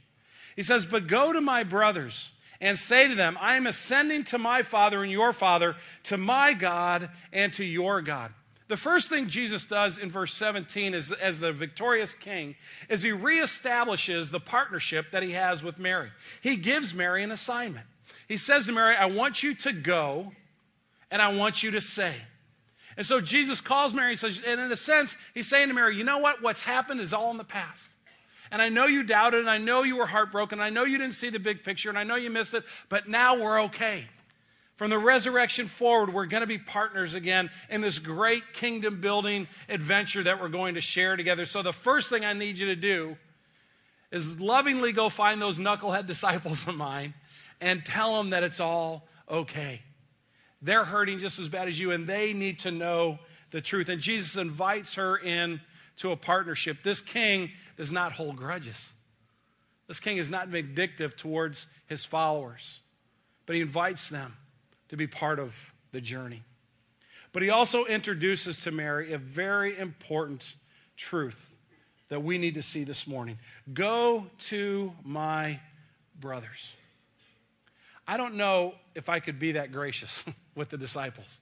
He 0.56 0.62
says, 0.62 0.86
But 0.86 1.08
go 1.08 1.34
to 1.34 1.42
my 1.42 1.62
brothers 1.62 2.30
and 2.58 2.78
say 2.78 3.06
to 3.06 3.14
them, 3.14 3.36
I 3.38 3.56
am 3.56 3.66
ascending 3.66 4.24
to 4.24 4.38
my 4.38 4.62
Father 4.62 5.02
and 5.02 5.12
your 5.12 5.34
Father, 5.34 5.76
to 6.04 6.16
my 6.16 6.54
God 6.54 7.10
and 7.34 7.52
to 7.54 7.64
your 7.64 8.00
God. 8.00 8.32
The 8.72 8.78
first 8.78 9.10
thing 9.10 9.28
Jesus 9.28 9.66
does 9.66 9.98
in 9.98 10.10
verse 10.10 10.32
17 10.32 10.94
is, 10.94 11.12
as 11.12 11.38
the 11.38 11.52
victorious 11.52 12.14
king 12.14 12.54
is 12.88 13.02
he 13.02 13.10
reestablishes 13.10 14.30
the 14.30 14.40
partnership 14.40 15.10
that 15.10 15.22
he 15.22 15.32
has 15.32 15.62
with 15.62 15.78
Mary. 15.78 16.08
He 16.40 16.56
gives 16.56 16.94
Mary 16.94 17.22
an 17.22 17.32
assignment. 17.32 17.84
He 18.28 18.38
says 18.38 18.64
to 18.64 18.72
Mary, 18.72 18.96
I 18.96 19.04
want 19.04 19.42
you 19.42 19.54
to 19.56 19.74
go 19.74 20.32
and 21.10 21.20
I 21.20 21.34
want 21.34 21.62
you 21.62 21.72
to 21.72 21.82
say. 21.82 22.14
And 22.96 23.04
so 23.04 23.20
Jesus 23.20 23.60
calls 23.60 23.92
Mary 23.92 24.12
and 24.12 24.18
says, 24.18 24.40
and 24.46 24.58
in 24.58 24.72
a 24.72 24.76
sense, 24.76 25.18
he's 25.34 25.48
saying 25.48 25.68
to 25.68 25.74
Mary, 25.74 25.94
you 25.94 26.04
know 26.04 26.16
what? 26.16 26.40
What's 26.40 26.62
happened 26.62 27.02
is 27.02 27.12
all 27.12 27.30
in 27.30 27.36
the 27.36 27.44
past. 27.44 27.90
And 28.50 28.62
I 28.62 28.70
know 28.70 28.86
you 28.86 29.02
doubted, 29.02 29.40
and 29.40 29.50
I 29.50 29.58
know 29.58 29.82
you 29.82 29.96
were 29.96 30.06
heartbroken, 30.06 30.60
and 30.60 30.64
I 30.64 30.70
know 30.70 30.84
you 30.84 30.96
didn't 30.96 31.12
see 31.12 31.28
the 31.28 31.38
big 31.38 31.62
picture, 31.62 31.90
and 31.90 31.98
I 31.98 32.04
know 32.04 32.16
you 32.16 32.30
missed 32.30 32.54
it, 32.54 32.64
but 32.88 33.06
now 33.06 33.38
we're 33.38 33.60
okay. 33.64 34.06
From 34.76 34.90
the 34.90 34.98
resurrection 34.98 35.66
forward, 35.66 36.12
we're 36.12 36.26
going 36.26 36.40
to 36.40 36.46
be 36.46 36.58
partners 36.58 37.14
again 37.14 37.50
in 37.68 37.82
this 37.82 37.98
great 37.98 38.54
kingdom 38.54 39.00
building 39.00 39.46
adventure 39.68 40.22
that 40.22 40.40
we're 40.40 40.48
going 40.48 40.74
to 40.74 40.80
share 40.80 41.16
together. 41.16 41.44
So, 41.44 41.62
the 41.62 41.72
first 41.72 42.08
thing 42.08 42.24
I 42.24 42.32
need 42.32 42.58
you 42.58 42.66
to 42.66 42.76
do 42.76 43.16
is 44.10 44.40
lovingly 44.40 44.92
go 44.92 45.08
find 45.08 45.40
those 45.40 45.58
knucklehead 45.58 46.06
disciples 46.06 46.66
of 46.66 46.74
mine 46.74 47.14
and 47.60 47.84
tell 47.84 48.16
them 48.16 48.30
that 48.30 48.42
it's 48.42 48.60
all 48.60 49.06
okay. 49.30 49.82
They're 50.62 50.84
hurting 50.84 51.18
just 51.18 51.38
as 51.38 51.48
bad 51.48 51.68
as 51.68 51.78
you, 51.78 51.90
and 51.90 52.06
they 52.06 52.32
need 52.32 52.60
to 52.60 52.70
know 52.70 53.18
the 53.50 53.60
truth. 53.60 53.88
And 53.88 54.00
Jesus 54.00 54.36
invites 54.36 54.94
her 54.94 55.16
in 55.18 55.60
to 55.96 56.12
a 56.12 56.16
partnership. 56.16 56.82
This 56.82 57.02
king 57.02 57.50
does 57.76 57.92
not 57.92 58.12
hold 58.12 58.36
grudges. 58.36 58.92
This 59.86 60.00
king 60.00 60.16
is 60.16 60.30
not 60.30 60.48
vindictive 60.48 61.16
towards 61.16 61.66
his 61.86 62.04
followers, 62.04 62.80
but 63.44 63.56
he 63.56 63.62
invites 63.62 64.08
them 64.08 64.36
to 64.92 64.96
be 64.98 65.06
part 65.06 65.38
of 65.38 65.56
the 65.92 66.02
journey. 66.02 66.42
But 67.32 67.42
he 67.42 67.48
also 67.48 67.86
introduces 67.86 68.58
to 68.64 68.70
Mary 68.70 69.14
a 69.14 69.18
very 69.18 69.78
important 69.78 70.54
truth 70.98 71.50
that 72.10 72.22
we 72.22 72.36
need 72.36 72.56
to 72.56 72.62
see 72.62 72.84
this 72.84 73.06
morning. 73.06 73.38
Go 73.72 74.26
to 74.50 74.92
my 75.02 75.58
brothers. 76.20 76.74
I 78.06 78.18
don't 78.18 78.34
know 78.34 78.74
if 78.94 79.08
I 79.08 79.18
could 79.18 79.38
be 79.38 79.52
that 79.52 79.72
gracious 79.72 80.26
with 80.54 80.68
the 80.68 80.76
disciples. 80.76 81.40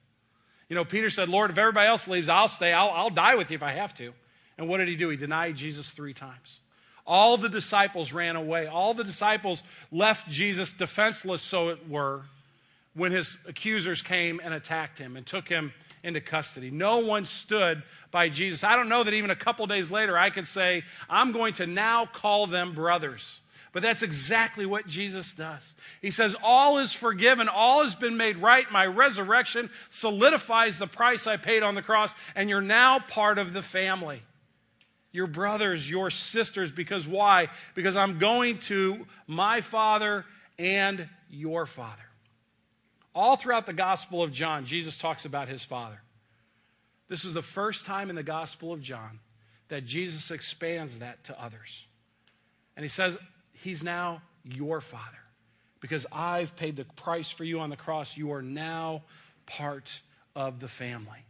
You 0.69 0.77
know, 0.77 0.85
Peter 0.85 1.09
said, 1.09 1.27
Lord, 1.27 1.51
if 1.51 1.57
everybody 1.57 1.89
else 1.89 2.07
leaves, 2.07 2.29
I'll 2.29 2.47
stay. 2.47 2.71
I'll, 2.71 2.91
I'll 2.91 3.09
die 3.09 3.35
with 3.35 3.51
you 3.51 3.55
if 3.55 3.63
I 3.63 3.73
have 3.73 3.93
to. 3.95 4.13
And 4.57 4.69
what 4.69 4.77
did 4.77 4.87
he 4.87 4.95
do? 4.95 5.09
He 5.09 5.17
denied 5.17 5.57
Jesus 5.57 5.91
three 5.91 6.13
times. 6.13 6.61
All 7.05 7.35
the 7.35 7.49
disciples 7.49 8.13
ran 8.13 8.37
away. 8.37 8.67
All 8.67 8.93
the 8.93 9.03
disciples 9.03 9.61
left 9.91 10.29
Jesus 10.29 10.71
defenseless, 10.71 11.41
so 11.41 11.67
it 11.67 11.89
were, 11.89 12.21
when 12.93 13.11
his 13.11 13.37
accusers 13.47 14.01
came 14.01 14.41
and 14.43 14.53
attacked 14.53 14.97
him 14.97 15.15
and 15.15 15.25
took 15.25 15.47
him 15.47 15.73
into 16.03 16.19
custody. 16.19 16.71
No 16.71 16.99
one 16.99 17.25
stood 17.25 17.83
by 18.09 18.29
Jesus. 18.29 18.63
I 18.63 18.75
don't 18.75 18.89
know 18.89 19.03
that 19.03 19.13
even 19.13 19.29
a 19.29 19.35
couple 19.35 19.65
days 19.67 19.91
later 19.91 20.17
I 20.17 20.29
could 20.29 20.47
say, 20.47 20.83
I'm 21.09 21.31
going 21.31 21.53
to 21.55 21.67
now 21.67 22.05
call 22.05 22.47
them 22.47 22.73
brothers. 22.73 23.39
But 23.73 23.83
that's 23.83 24.03
exactly 24.03 24.65
what 24.65 24.85
Jesus 24.85 25.33
does. 25.33 25.75
He 26.01 26.11
says, 26.11 26.35
All 26.43 26.77
is 26.79 26.91
forgiven, 26.91 27.47
all 27.47 27.83
has 27.83 27.95
been 27.95 28.17
made 28.17 28.37
right. 28.37 28.69
My 28.69 28.85
resurrection 28.85 29.69
solidifies 29.89 30.77
the 30.77 30.87
price 30.87 31.25
I 31.25 31.37
paid 31.37 31.63
on 31.63 31.75
the 31.75 31.81
cross, 31.81 32.13
and 32.35 32.49
you're 32.49 32.59
now 32.59 32.99
part 32.99 33.37
of 33.37 33.53
the 33.53 33.61
family. 33.61 34.21
Your 35.13 35.27
brothers, 35.27 35.89
your 35.89 36.09
sisters, 36.09 36.71
because 36.71 37.07
why? 37.07 37.47
Because 37.73 37.95
I'm 37.95 38.19
going 38.19 38.59
to 38.59 39.05
my 39.25 39.61
Father 39.61 40.25
and 40.57 41.07
your 41.29 41.65
Father. 41.65 42.10
All 43.13 43.35
throughout 43.35 43.65
the 43.65 43.73
Gospel 43.73 44.23
of 44.23 44.31
John, 44.31 44.65
Jesus 44.65 44.97
talks 44.97 45.25
about 45.25 45.47
his 45.47 45.63
Father. 45.63 46.01
This 47.09 47.25
is 47.25 47.33
the 47.33 47.41
first 47.41 47.85
time 47.85 48.09
in 48.09 48.15
the 48.15 48.23
Gospel 48.23 48.71
of 48.71 48.81
John 48.81 49.19
that 49.67 49.85
Jesus 49.85 50.31
expands 50.31 50.99
that 50.99 51.23
to 51.25 51.41
others. 51.41 51.85
And 52.75 52.83
he 52.83 52.89
says, 52.89 53.17
He's 53.53 53.83
now 53.83 54.21
your 54.43 54.81
Father 54.81 55.17
because 55.81 56.05
I've 56.11 56.55
paid 56.55 56.77
the 56.77 56.85
price 56.85 57.29
for 57.29 57.43
you 57.43 57.59
on 57.59 57.69
the 57.69 57.75
cross. 57.75 58.15
You 58.15 58.31
are 58.31 58.41
now 58.41 59.03
part 59.45 60.01
of 60.35 60.59
the 60.59 60.67
family. 60.67 61.25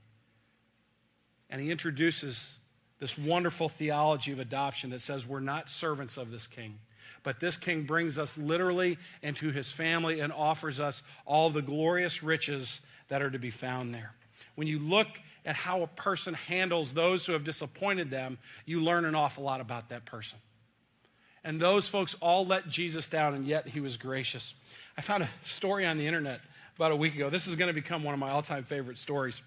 And 1.49 1.59
he 1.59 1.71
introduces 1.71 2.57
this 2.99 3.17
wonderful 3.17 3.67
theology 3.67 4.31
of 4.31 4.39
adoption 4.39 4.91
that 4.91 5.01
says 5.01 5.25
we're 5.25 5.39
not 5.39 5.69
servants 5.69 6.17
of 6.17 6.31
this 6.31 6.47
king. 6.47 6.77
But 7.23 7.39
this 7.39 7.57
king 7.57 7.83
brings 7.83 8.17
us 8.17 8.37
literally 8.37 8.97
into 9.21 9.51
his 9.51 9.71
family 9.71 10.19
and 10.19 10.31
offers 10.31 10.79
us 10.79 11.03
all 11.25 11.49
the 11.49 11.61
glorious 11.61 12.23
riches 12.23 12.81
that 13.09 13.21
are 13.21 13.29
to 13.29 13.39
be 13.39 13.51
found 13.51 13.93
there. 13.93 14.13
When 14.55 14.67
you 14.67 14.79
look 14.79 15.07
at 15.45 15.55
how 15.55 15.81
a 15.81 15.87
person 15.87 16.33
handles 16.33 16.93
those 16.93 17.25
who 17.25 17.33
have 17.33 17.43
disappointed 17.43 18.09
them, 18.09 18.37
you 18.65 18.81
learn 18.81 19.05
an 19.05 19.15
awful 19.15 19.43
lot 19.43 19.61
about 19.61 19.89
that 19.89 20.05
person. 20.05 20.37
And 21.43 21.59
those 21.59 21.87
folks 21.87 22.15
all 22.21 22.45
let 22.45 22.67
Jesus 22.67 23.07
down, 23.07 23.33
and 23.33 23.47
yet 23.47 23.67
he 23.67 23.79
was 23.79 23.97
gracious. 23.97 24.53
I 24.97 25.01
found 25.01 25.23
a 25.23 25.29
story 25.41 25.85
on 25.85 25.97
the 25.97 26.05
internet 26.05 26.41
about 26.75 26.91
a 26.91 26.95
week 26.95 27.15
ago. 27.15 27.29
This 27.29 27.47
is 27.47 27.55
going 27.55 27.67
to 27.67 27.73
become 27.73 28.03
one 28.03 28.13
of 28.13 28.19
my 28.19 28.29
all 28.29 28.43
time 28.43 28.63
favorite 28.63 28.97
stories. 28.97 29.41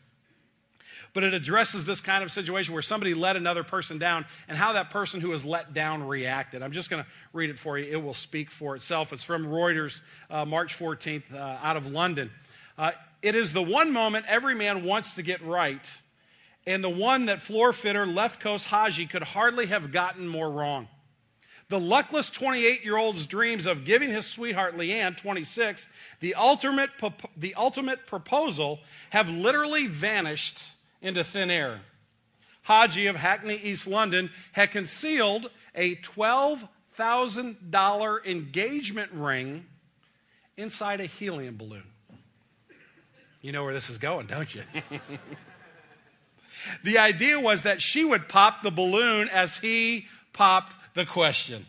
But 1.14 1.24
it 1.24 1.32
addresses 1.32 1.86
this 1.86 2.00
kind 2.00 2.22
of 2.22 2.30
situation 2.30 2.74
where 2.74 2.82
somebody 2.82 3.14
let 3.14 3.36
another 3.36 3.62
person 3.64 3.98
down 3.98 4.26
and 4.48 4.58
how 4.58 4.72
that 4.74 4.90
person 4.90 5.20
who 5.20 5.28
was 5.28 5.46
let 5.46 5.72
down 5.72 6.06
reacted. 6.06 6.60
I'm 6.60 6.72
just 6.72 6.90
going 6.90 7.02
to 7.02 7.08
read 7.32 7.50
it 7.50 7.58
for 7.58 7.78
you. 7.78 7.90
It 7.90 8.02
will 8.02 8.14
speak 8.14 8.50
for 8.50 8.74
itself. 8.74 9.12
It's 9.12 9.22
from 9.22 9.46
Reuters, 9.46 10.02
uh, 10.28 10.44
March 10.44 10.78
14th, 10.78 11.32
uh, 11.32 11.38
out 11.62 11.76
of 11.76 11.90
London. 11.90 12.30
Uh, 12.76 12.90
it 13.22 13.34
is 13.34 13.52
the 13.52 13.62
one 13.62 13.92
moment 13.92 14.26
every 14.28 14.54
man 14.54 14.84
wants 14.84 15.14
to 15.14 15.22
get 15.22 15.42
right, 15.42 15.90
and 16.66 16.82
the 16.82 16.90
one 16.90 17.26
that 17.26 17.40
floor 17.40 17.72
fitter 17.72 18.06
Left 18.06 18.40
Coast 18.40 18.66
Haji 18.66 19.06
could 19.06 19.22
hardly 19.22 19.66
have 19.66 19.92
gotten 19.92 20.28
more 20.28 20.50
wrong. 20.50 20.88
The 21.68 21.80
luckless 21.80 22.28
28 22.28 22.84
year 22.84 22.96
old's 22.96 23.26
dreams 23.26 23.66
of 23.66 23.84
giving 23.84 24.10
his 24.10 24.26
sweetheart 24.26 24.76
Leanne, 24.76 25.16
26, 25.16 25.88
the 26.20 26.34
ultimate, 26.34 26.90
the 27.36 27.54
ultimate 27.54 28.06
proposal 28.06 28.80
have 29.10 29.30
literally 29.30 29.86
vanished 29.86 30.60
into 31.04 31.22
thin 31.22 31.50
air. 31.50 31.82
Haji 32.62 33.06
of 33.06 33.14
Hackney, 33.16 33.60
East 33.62 33.86
London, 33.86 34.30
had 34.52 34.70
concealed 34.72 35.50
a 35.74 35.96
$12,000 35.96 38.26
engagement 38.26 39.12
ring 39.12 39.66
inside 40.56 41.00
a 41.00 41.06
helium 41.06 41.58
balloon. 41.58 41.82
You 43.42 43.52
know 43.52 43.64
where 43.64 43.74
this 43.74 43.90
is 43.90 43.98
going, 43.98 44.26
don't 44.26 44.54
you? 44.54 44.62
the 46.82 46.96
idea 46.96 47.38
was 47.38 47.64
that 47.64 47.82
she 47.82 48.02
would 48.02 48.26
pop 48.26 48.62
the 48.62 48.70
balloon 48.70 49.28
as 49.28 49.58
he 49.58 50.06
popped 50.32 50.74
the 50.94 51.04
question. 51.04 51.66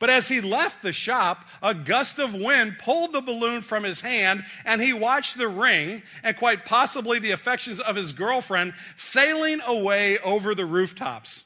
But 0.00 0.10
as 0.10 0.26
he 0.28 0.40
left 0.40 0.82
the 0.82 0.92
shop, 0.92 1.44
a 1.62 1.74
gust 1.74 2.18
of 2.18 2.34
wind 2.34 2.78
pulled 2.78 3.12
the 3.12 3.20
balloon 3.20 3.60
from 3.60 3.84
his 3.84 4.00
hand, 4.00 4.44
and 4.64 4.80
he 4.80 4.92
watched 4.92 5.38
the 5.38 5.46
ring 5.46 6.02
and 6.24 6.36
quite 6.36 6.64
possibly 6.64 7.20
the 7.20 7.30
affections 7.30 7.78
of 7.78 7.94
his 7.96 8.12
girlfriend 8.12 8.72
sailing 8.96 9.60
away 9.64 10.18
over 10.18 10.54
the 10.54 10.64
rooftops. 10.66 11.44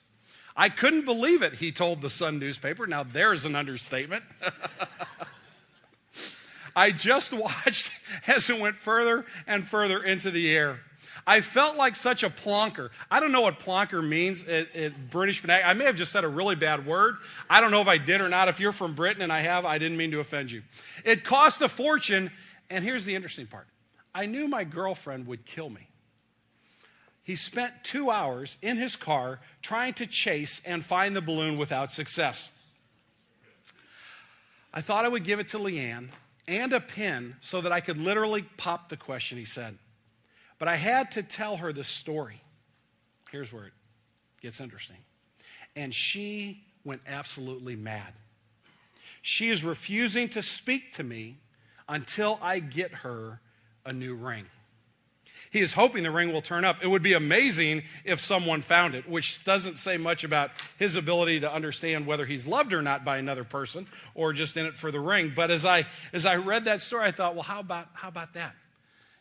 I 0.56 0.68
couldn't 0.68 1.04
believe 1.04 1.42
it, 1.42 1.54
he 1.54 1.72
told 1.72 2.00
the 2.00 2.08
Sun 2.08 2.38
newspaper. 2.38 2.86
Now, 2.86 3.02
there's 3.02 3.44
an 3.44 3.56
understatement. 3.56 4.22
I 6.76 6.92
just 6.92 7.32
watched 7.34 7.90
as 8.28 8.48
it 8.48 8.60
went 8.60 8.76
further 8.76 9.26
and 9.48 9.66
further 9.66 10.00
into 10.00 10.30
the 10.30 10.54
air. 10.54 10.80
I 11.26 11.40
felt 11.40 11.76
like 11.76 11.96
such 11.96 12.22
a 12.22 12.30
plonker. 12.30 12.90
I 13.10 13.18
don't 13.18 13.32
know 13.32 13.40
what 13.40 13.58
plonker 13.58 14.06
means 14.06 14.44
in, 14.44 14.94
British 15.10 15.40
vernacular. 15.40 15.70
I 15.70 15.74
may 15.74 15.84
have 15.84 15.96
just 15.96 16.12
said 16.12 16.24
a 16.24 16.28
really 16.28 16.54
bad 16.54 16.86
word. 16.86 17.16
I 17.48 17.60
don't 17.60 17.70
know 17.70 17.80
if 17.80 17.88
I 17.88 17.98
did 17.98 18.20
or 18.20 18.28
not. 18.28 18.48
If 18.48 18.60
you're 18.60 18.72
from 18.72 18.94
Britain 18.94 19.22
and 19.22 19.32
I 19.32 19.40
have, 19.40 19.64
I 19.64 19.78
didn't 19.78 19.96
mean 19.96 20.10
to 20.10 20.20
offend 20.20 20.50
you. 20.50 20.62
It 21.04 21.24
cost 21.24 21.62
a 21.62 21.68
fortune. 21.68 22.30
And 22.68 22.84
here's 22.84 23.04
the 23.04 23.14
interesting 23.14 23.46
part 23.46 23.66
I 24.14 24.26
knew 24.26 24.48
my 24.48 24.64
girlfriend 24.64 25.26
would 25.26 25.46
kill 25.46 25.70
me. 25.70 25.88
He 27.22 27.36
spent 27.36 27.72
two 27.82 28.10
hours 28.10 28.58
in 28.60 28.76
his 28.76 28.96
car 28.96 29.40
trying 29.62 29.94
to 29.94 30.06
chase 30.06 30.60
and 30.66 30.84
find 30.84 31.16
the 31.16 31.22
balloon 31.22 31.56
without 31.56 31.90
success. 31.90 32.50
I 34.74 34.82
thought 34.82 35.06
I 35.06 35.08
would 35.08 35.24
give 35.24 35.40
it 35.40 35.48
to 35.48 35.58
Leanne 35.58 36.10
and 36.46 36.72
a 36.74 36.80
pin 36.80 37.36
so 37.40 37.62
that 37.62 37.72
I 37.72 37.80
could 37.80 37.96
literally 37.96 38.42
pop 38.42 38.90
the 38.90 38.98
question, 38.98 39.38
he 39.38 39.46
said. 39.46 39.78
But 40.64 40.70
I 40.70 40.76
had 40.76 41.10
to 41.10 41.22
tell 41.22 41.58
her 41.58 41.74
the 41.74 41.84
story. 41.84 42.40
Here's 43.30 43.52
where 43.52 43.66
it 43.66 43.74
gets 44.40 44.62
interesting. 44.62 44.96
And 45.76 45.92
she 45.92 46.64
went 46.86 47.02
absolutely 47.06 47.76
mad. 47.76 48.14
She 49.20 49.50
is 49.50 49.62
refusing 49.62 50.30
to 50.30 50.40
speak 50.40 50.94
to 50.94 51.02
me 51.02 51.36
until 51.86 52.38
I 52.40 52.60
get 52.60 52.92
her 52.92 53.42
a 53.84 53.92
new 53.92 54.14
ring. 54.14 54.46
He 55.50 55.60
is 55.60 55.74
hoping 55.74 56.02
the 56.02 56.10
ring 56.10 56.32
will 56.32 56.40
turn 56.40 56.64
up. 56.64 56.82
It 56.82 56.86
would 56.86 57.02
be 57.02 57.12
amazing 57.12 57.82
if 58.06 58.18
someone 58.18 58.62
found 58.62 58.94
it, 58.94 59.06
which 59.06 59.44
doesn't 59.44 59.76
say 59.76 59.98
much 59.98 60.24
about 60.24 60.50
his 60.78 60.96
ability 60.96 61.40
to 61.40 61.52
understand 61.52 62.06
whether 62.06 62.24
he's 62.24 62.46
loved 62.46 62.72
or 62.72 62.80
not 62.80 63.04
by 63.04 63.18
another 63.18 63.44
person 63.44 63.86
or 64.14 64.32
just 64.32 64.56
in 64.56 64.64
it 64.64 64.78
for 64.78 64.90
the 64.90 64.98
ring. 64.98 65.30
But 65.36 65.50
as 65.50 65.66
I 65.66 65.86
as 66.14 66.24
I 66.24 66.36
read 66.36 66.64
that 66.64 66.80
story, 66.80 67.04
I 67.04 67.10
thought, 67.10 67.34
well, 67.34 67.42
how 67.42 67.60
about 67.60 67.88
how 67.92 68.08
about 68.08 68.32
that? 68.32 68.56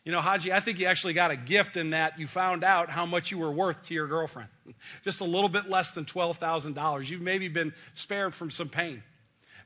You 0.04 0.12
know, 0.12 0.20
Haji, 0.20 0.52
I 0.52 0.60
think 0.60 0.78
you 0.78 0.86
actually 0.86 1.14
got 1.14 1.30
a 1.30 1.36
gift 1.36 1.78
in 1.78 1.90
that 1.90 2.18
you 2.18 2.26
found 2.26 2.62
out 2.62 2.90
how 2.90 3.06
much 3.06 3.30
you 3.30 3.38
were 3.38 3.50
worth 3.50 3.84
to 3.84 3.94
your 3.94 4.06
girlfriend. 4.06 4.50
Just 5.04 5.20
a 5.20 5.24
little 5.24 5.48
bit 5.48 5.70
less 5.70 5.92
than 5.92 6.04
$12,000. 6.04 7.08
You've 7.08 7.22
maybe 7.22 7.48
been 7.48 7.72
spared 7.94 8.34
from 8.34 8.50
some 8.50 8.68
pain. 8.68 9.02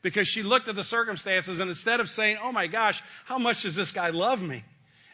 Because 0.00 0.28
she 0.28 0.44
looked 0.44 0.68
at 0.68 0.76
the 0.76 0.84
circumstances 0.84 1.58
and 1.58 1.68
instead 1.68 1.98
of 1.98 2.08
saying, 2.08 2.38
oh 2.40 2.52
my 2.52 2.68
gosh, 2.68 3.02
how 3.24 3.36
much 3.36 3.62
does 3.62 3.74
this 3.74 3.90
guy 3.90 4.10
love 4.10 4.40
me? 4.40 4.64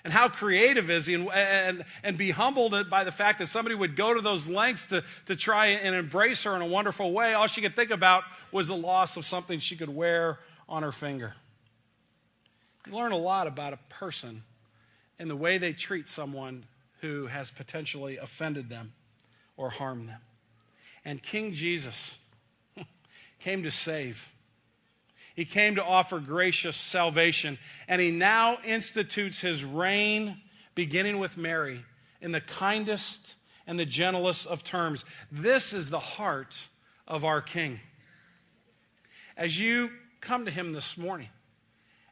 and 0.04 0.12
how 0.12 0.28
creative 0.28 0.90
is 0.90 1.06
he 1.06 1.14
and, 1.14 1.30
and, 1.30 1.84
and 2.02 2.18
be 2.18 2.30
humbled 2.30 2.90
by 2.90 3.04
the 3.04 3.10
fact 3.10 3.38
that 3.38 3.46
somebody 3.46 3.74
would 3.74 3.96
go 3.96 4.12
to 4.12 4.20
those 4.20 4.46
lengths 4.46 4.86
to, 4.88 5.02
to 5.24 5.34
try 5.34 5.68
and 5.68 5.94
embrace 5.94 6.42
her 6.42 6.54
in 6.54 6.60
a 6.60 6.66
wonderful 6.66 7.10
way. 7.10 7.32
All 7.32 7.46
she 7.46 7.62
could 7.62 7.74
think 7.74 7.90
about 7.90 8.22
was 8.52 8.68
the 8.68 8.76
loss 8.76 9.16
of 9.16 9.24
something 9.24 9.58
she 9.58 9.76
could 9.76 9.88
wear 9.88 10.38
on 10.68 10.82
her 10.82 10.92
finger. 10.92 11.34
You 12.86 12.92
learn 12.92 13.12
a 13.12 13.16
lot 13.16 13.46
about 13.46 13.72
a 13.72 13.78
person 13.88 14.42
and 15.18 15.30
the 15.30 15.36
way 15.36 15.58
they 15.58 15.72
treat 15.72 16.08
someone 16.08 16.64
who 17.00 17.26
has 17.26 17.50
potentially 17.50 18.16
offended 18.16 18.68
them 18.68 18.92
or 19.56 19.70
harmed 19.70 20.08
them. 20.08 20.20
And 21.04 21.22
King 21.22 21.52
Jesus 21.52 22.18
came 23.40 23.62
to 23.62 23.70
save. 23.70 24.32
He 25.34 25.44
came 25.44 25.74
to 25.74 25.84
offer 25.84 26.20
gracious 26.20 26.76
salvation, 26.76 27.58
and 27.88 28.00
he 28.00 28.10
now 28.10 28.58
institutes 28.64 29.40
his 29.40 29.64
reign, 29.64 30.40
beginning 30.74 31.18
with 31.18 31.36
Mary, 31.36 31.84
in 32.20 32.32
the 32.32 32.40
kindest 32.40 33.34
and 33.66 33.78
the 33.78 33.86
gentlest 33.86 34.46
of 34.46 34.62
terms. 34.62 35.04
This 35.32 35.72
is 35.72 35.90
the 35.90 35.98
heart 35.98 36.68
of 37.08 37.24
our 37.24 37.40
King. 37.40 37.80
As 39.36 39.58
you 39.58 39.90
come 40.20 40.44
to 40.44 40.50
him 40.50 40.72
this 40.72 40.96
morning, 40.96 41.28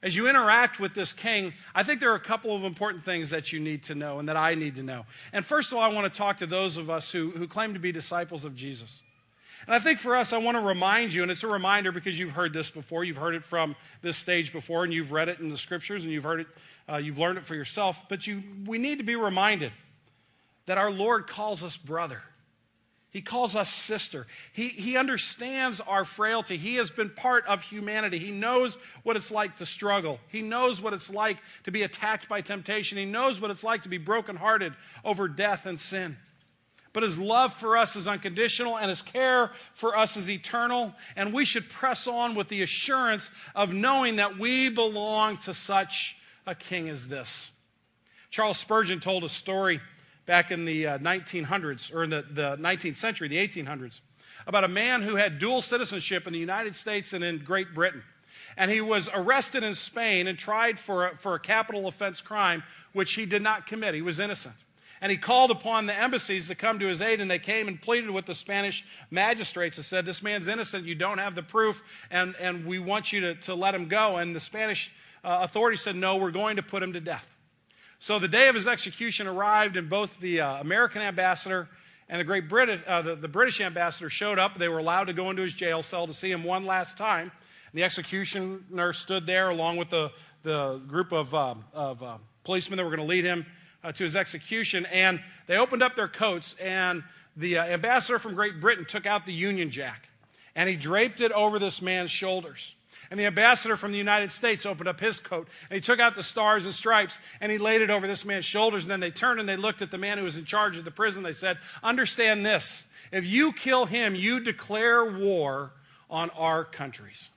as 0.02 0.16
you 0.16 0.28
interact 0.28 0.80
with 0.80 0.94
this 0.94 1.12
king, 1.12 1.52
I 1.74 1.82
think 1.84 2.00
there 2.00 2.10
are 2.10 2.16
a 2.16 2.20
couple 2.20 2.56
of 2.56 2.64
important 2.64 3.04
things 3.04 3.30
that 3.30 3.52
you 3.52 3.60
need 3.60 3.84
to 3.84 3.94
know 3.94 4.18
and 4.18 4.28
that 4.28 4.36
I 4.36 4.54
need 4.54 4.76
to 4.76 4.82
know. 4.82 5.06
And 5.32 5.44
first 5.44 5.70
of 5.70 5.78
all, 5.78 5.84
I 5.84 5.92
want 5.92 6.12
to 6.12 6.18
talk 6.18 6.38
to 6.38 6.46
those 6.46 6.76
of 6.76 6.90
us 6.90 7.12
who, 7.12 7.30
who 7.30 7.46
claim 7.46 7.74
to 7.74 7.80
be 7.80 7.92
disciples 7.92 8.44
of 8.44 8.56
Jesus. 8.56 9.02
And 9.66 9.76
I 9.76 9.78
think 9.78 10.00
for 10.00 10.16
us, 10.16 10.32
I 10.32 10.38
want 10.38 10.56
to 10.56 10.60
remind 10.60 11.12
you, 11.12 11.22
and 11.22 11.30
it's 11.30 11.44
a 11.44 11.48
reminder 11.48 11.92
because 11.92 12.18
you've 12.18 12.32
heard 12.32 12.52
this 12.52 12.70
before, 12.72 13.04
you've 13.04 13.16
heard 13.16 13.36
it 13.36 13.44
from 13.44 13.76
this 14.00 14.16
stage 14.16 14.52
before, 14.52 14.82
and 14.82 14.92
you've 14.92 15.12
read 15.12 15.28
it 15.28 15.38
in 15.38 15.50
the 15.50 15.56
scriptures, 15.56 16.02
and 16.02 16.12
you've 16.12 16.24
heard 16.24 16.40
it, 16.40 16.46
uh, 16.88 16.96
you've 16.96 17.18
learned 17.18 17.38
it 17.38 17.44
for 17.44 17.54
yourself. 17.54 18.08
But 18.08 18.26
you, 18.26 18.42
we 18.66 18.78
need 18.78 18.98
to 18.98 19.04
be 19.04 19.14
reminded 19.14 19.70
that 20.66 20.78
our 20.78 20.90
Lord 20.90 21.28
calls 21.28 21.62
us 21.62 21.76
brother. 21.76 22.22
He 23.12 23.20
calls 23.20 23.54
us 23.54 23.68
sister. 23.68 24.26
He, 24.54 24.68
he 24.68 24.96
understands 24.96 25.82
our 25.82 26.06
frailty. 26.06 26.56
He 26.56 26.76
has 26.76 26.88
been 26.88 27.10
part 27.10 27.46
of 27.46 27.62
humanity. 27.62 28.18
He 28.18 28.30
knows 28.30 28.78
what 29.02 29.16
it's 29.16 29.30
like 29.30 29.56
to 29.56 29.66
struggle. 29.66 30.18
He 30.28 30.40
knows 30.40 30.80
what 30.80 30.94
it's 30.94 31.10
like 31.10 31.36
to 31.64 31.70
be 31.70 31.82
attacked 31.82 32.26
by 32.26 32.40
temptation. 32.40 32.96
He 32.96 33.04
knows 33.04 33.38
what 33.38 33.50
it's 33.50 33.62
like 33.62 33.82
to 33.82 33.90
be 33.90 33.98
brokenhearted 33.98 34.72
over 35.04 35.28
death 35.28 35.66
and 35.66 35.78
sin. 35.78 36.16
But 36.94 37.02
his 37.02 37.18
love 37.18 37.52
for 37.52 37.76
us 37.76 37.96
is 37.96 38.06
unconditional 38.06 38.78
and 38.78 38.88
his 38.88 39.02
care 39.02 39.52
for 39.74 39.94
us 39.94 40.16
is 40.16 40.30
eternal. 40.30 40.94
And 41.14 41.34
we 41.34 41.44
should 41.44 41.68
press 41.68 42.06
on 42.06 42.34
with 42.34 42.48
the 42.48 42.62
assurance 42.62 43.30
of 43.54 43.74
knowing 43.74 44.16
that 44.16 44.38
we 44.38 44.70
belong 44.70 45.36
to 45.38 45.52
such 45.52 46.16
a 46.46 46.54
king 46.54 46.88
as 46.88 47.08
this. 47.08 47.50
Charles 48.30 48.56
Spurgeon 48.56 49.00
told 49.00 49.22
a 49.22 49.28
story 49.28 49.82
back 50.26 50.50
in 50.50 50.64
the 50.64 50.86
uh, 50.86 50.98
1900s, 50.98 51.94
or 51.94 52.04
in 52.04 52.10
the, 52.10 52.24
the 52.30 52.56
19th 52.56 52.96
century, 52.96 53.28
the 53.28 53.36
1800s, 53.36 54.00
about 54.46 54.64
a 54.64 54.68
man 54.68 55.02
who 55.02 55.16
had 55.16 55.38
dual 55.38 55.62
citizenship 55.62 56.26
in 56.26 56.32
the 56.32 56.38
United 56.38 56.74
States 56.74 57.12
and 57.12 57.22
in 57.22 57.38
Great 57.38 57.74
Britain. 57.74 58.02
And 58.56 58.70
he 58.70 58.80
was 58.80 59.08
arrested 59.12 59.62
in 59.62 59.74
Spain 59.74 60.26
and 60.26 60.38
tried 60.38 60.78
for 60.78 61.08
a, 61.08 61.16
for 61.16 61.34
a 61.34 61.40
capital 61.40 61.86
offense 61.88 62.20
crime, 62.20 62.62
which 62.92 63.14
he 63.14 63.26
did 63.26 63.42
not 63.42 63.66
commit. 63.66 63.94
He 63.94 64.02
was 64.02 64.18
innocent. 64.18 64.54
And 65.00 65.10
he 65.10 65.18
called 65.18 65.50
upon 65.50 65.86
the 65.86 65.94
embassies 65.94 66.46
to 66.46 66.54
come 66.54 66.78
to 66.78 66.86
his 66.86 67.02
aid, 67.02 67.20
and 67.20 67.28
they 67.28 67.40
came 67.40 67.66
and 67.66 67.80
pleaded 67.80 68.10
with 68.10 68.24
the 68.24 68.34
Spanish 68.34 68.84
magistrates 69.10 69.76
and 69.76 69.84
said, 69.84 70.06
This 70.06 70.22
man's 70.22 70.46
innocent. 70.46 70.84
You 70.84 70.94
don't 70.94 71.18
have 71.18 71.34
the 71.34 71.42
proof, 71.42 71.82
and, 72.10 72.36
and 72.36 72.64
we 72.64 72.78
want 72.78 73.12
you 73.12 73.20
to, 73.20 73.34
to 73.34 73.54
let 73.56 73.74
him 73.74 73.88
go. 73.88 74.18
And 74.18 74.34
the 74.34 74.40
Spanish 74.40 74.92
uh, 75.24 75.40
authorities 75.42 75.80
said, 75.80 75.96
No, 75.96 76.16
we're 76.16 76.30
going 76.30 76.54
to 76.54 76.62
put 76.62 76.84
him 76.84 76.92
to 76.92 77.00
death. 77.00 77.26
So 78.02 78.18
the 78.18 78.26
day 78.26 78.48
of 78.48 78.56
his 78.56 78.66
execution 78.66 79.28
arrived, 79.28 79.76
and 79.76 79.88
both 79.88 80.18
the 80.18 80.40
uh, 80.40 80.60
American 80.60 81.02
ambassador 81.02 81.68
and 82.08 82.18
the 82.18 82.24
great 82.24 82.48
British, 82.48 82.80
uh, 82.84 83.00
the, 83.00 83.14
the 83.14 83.28
British 83.28 83.60
ambassador 83.60 84.10
showed 84.10 84.40
up. 84.40 84.58
They 84.58 84.66
were 84.66 84.78
allowed 84.78 85.04
to 85.04 85.12
go 85.12 85.30
into 85.30 85.42
his 85.42 85.54
jail 85.54 85.84
cell 85.84 86.08
to 86.08 86.12
see 86.12 86.28
him 86.28 86.42
one 86.42 86.66
last 86.66 86.98
time. 86.98 87.30
The 87.74 87.84
executioner 87.84 88.92
stood 88.92 89.24
there 89.24 89.50
along 89.50 89.76
with 89.76 89.90
the, 89.90 90.10
the 90.42 90.78
group 90.88 91.12
of, 91.12 91.32
uh, 91.32 91.54
of 91.72 92.02
uh, 92.02 92.16
policemen 92.42 92.78
that 92.78 92.82
were 92.82 92.90
going 92.90 93.06
to 93.06 93.06
lead 93.06 93.24
him 93.24 93.46
uh, 93.84 93.92
to 93.92 94.02
his 94.02 94.16
execution. 94.16 94.84
And 94.86 95.20
they 95.46 95.56
opened 95.56 95.84
up 95.84 95.94
their 95.94 96.08
coats, 96.08 96.56
and 96.60 97.04
the 97.36 97.58
uh, 97.58 97.66
ambassador 97.66 98.18
from 98.18 98.34
Great 98.34 98.60
Britain 98.60 98.84
took 98.84 99.06
out 99.06 99.26
the 99.26 99.32
Union 99.32 99.70
Jack 99.70 100.08
and 100.54 100.68
he 100.68 100.76
draped 100.76 101.20
it 101.20 101.32
over 101.32 101.58
this 101.58 101.80
man's 101.80 102.10
shoulders. 102.10 102.74
And 103.12 103.20
the 103.20 103.26
ambassador 103.26 103.76
from 103.76 103.92
the 103.92 103.98
United 103.98 104.32
States 104.32 104.64
opened 104.64 104.88
up 104.88 104.98
his 104.98 105.20
coat 105.20 105.46
and 105.68 105.74
he 105.74 105.82
took 105.82 106.00
out 106.00 106.14
the 106.14 106.22
stars 106.22 106.64
and 106.64 106.72
stripes 106.72 107.18
and 107.42 107.52
he 107.52 107.58
laid 107.58 107.82
it 107.82 107.90
over 107.90 108.06
this 108.06 108.24
man's 108.24 108.46
shoulders. 108.46 108.84
And 108.84 108.90
then 108.90 109.00
they 109.00 109.10
turned 109.10 109.38
and 109.38 109.46
they 109.46 109.58
looked 109.58 109.82
at 109.82 109.90
the 109.90 109.98
man 109.98 110.16
who 110.16 110.24
was 110.24 110.38
in 110.38 110.46
charge 110.46 110.78
of 110.78 110.86
the 110.86 110.90
prison. 110.90 111.22
They 111.22 111.32
said, 111.32 111.58
Understand 111.82 112.46
this. 112.46 112.86
If 113.12 113.26
you 113.26 113.52
kill 113.52 113.84
him, 113.84 114.14
you 114.14 114.40
declare 114.40 115.04
war 115.04 115.74
on 116.08 116.30
our 116.30 116.64
countries. 116.64 117.28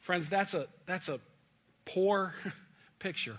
Friends, 0.00 0.28
that's 0.28 0.52
a, 0.52 0.66
that's 0.86 1.08
a 1.08 1.20
poor 1.84 2.34
picture 2.98 3.38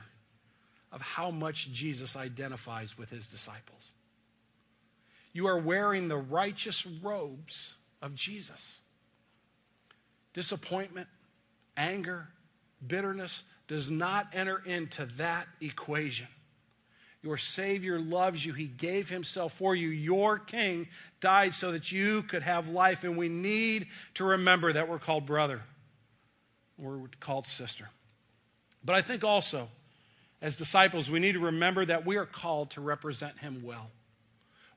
of 0.93 1.01
how 1.01 1.29
much 1.29 1.73
Jesus 1.73 2.15
identifies 2.15 2.97
with 2.97 3.09
his 3.09 3.27
disciples. 3.27 3.91
You 5.33 5.47
are 5.47 5.59
wearing 5.59 6.07
the 6.07 6.15
righteous 6.15 6.87
robes 6.87 7.73
of 8.01 8.15
Jesus. 8.15 8.79
Disappointment, 10.37 11.07
anger, 11.77 12.27
bitterness 12.85 13.41
does 13.67 13.89
not 13.89 14.27
enter 14.33 14.61
into 14.67 15.07
that 15.17 15.47
equation. 15.61 16.27
Your 17.23 17.37
Savior 17.37 17.99
loves 17.99 18.45
you. 18.45 18.53
He 18.53 18.67
gave 18.67 19.09
Himself 19.09 19.53
for 19.53 19.75
you. 19.75 19.87
Your 19.87 20.37
King 20.37 20.89
died 21.21 21.55
so 21.55 21.71
that 21.71 21.91
you 21.91 22.21
could 22.21 22.43
have 22.43 22.67
life. 22.67 23.03
And 23.03 23.17
we 23.17 23.29
need 23.29 23.87
to 24.13 24.25
remember 24.25 24.71
that 24.71 24.87
we're 24.87 24.99
called 24.99 25.25
brother, 25.25 25.63
we're 26.77 26.99
called 27.19 27.47
sister. 27.47 27.89
But 28.85 28.95
I 28.95 29.01
think 29.01 29.23
also, 29.23 29.67
as 30.39 30.55
disciples, 30.55 31.09
we 31.09 31.17
need 31.17 31.31
to 31.31 31.39
remember 31.39 31.83
that 31.83 32.05
we 32.05 32.15
are 32.17 32.27
called 32.27 32.69
to 32.71 32.81
represent 32.81 33.39
Him 33.39 33.63
well. 33.65 33.89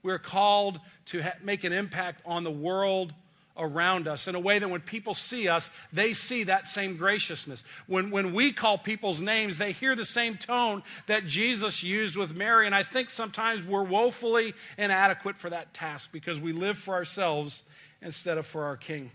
We 0.03 0.11
are 0.11 0.19
called 0.19 0.81
to 1.09 1.23
ha- 1.23 1.35
make 1.43 1.65
an 1.65 1.75
impact 1.75 2.23
on 2.25 2.45
the 2.45 2.51
world 2.51 3.13
around 3.61 4.09
us 4.09 4.27
in 4.27 4.35
a 4.35 4.41
way 4.41 4.59
that 4.59 4.69
when 4.69 4.81
people 4.81 5.15
see 5.15 5.49
us, 5.49 5.71
they 5.93 6.13
see 6.13 6.45
that 6.45 6.67
same 6.67 6.97
graciousness. 6.97 7.63
When, 7.87 8.11
when 8.11 8.33
we 8.33 8.53
call 8.53 8.79
people's 8.79 9.21
names, 9.21 9.59
they 9.59 9.73
hear 9.73 9.95
the 9.95 10.05
same 10.05 10.37
tone 10.37 10.83
that 11.07 11.27
Jesus 11.27 11.83
used 11.83 12.17
with 12.17 12.35
Mary. 12.35 12.67
And 12.67 12.75
I 12.75 12.83
think 12.83 13.11
sometimes 13.11 13.63
we're 13.63 13.85
woefully 13.85 14.55
inadequate 14.79 15.37
for 15.37 15.51
that 15.51 15.75
task 15.75 16.11
because 16.11 16.41
we 16.41 16.53
live 16.53 16.79
for 16.79 16.95
ourselves 16.95 17.63
instead 18.03 18.39
of 18.39 18.47
for 18.47 18.65
our 18.65 18.77
King. 18.77 19.11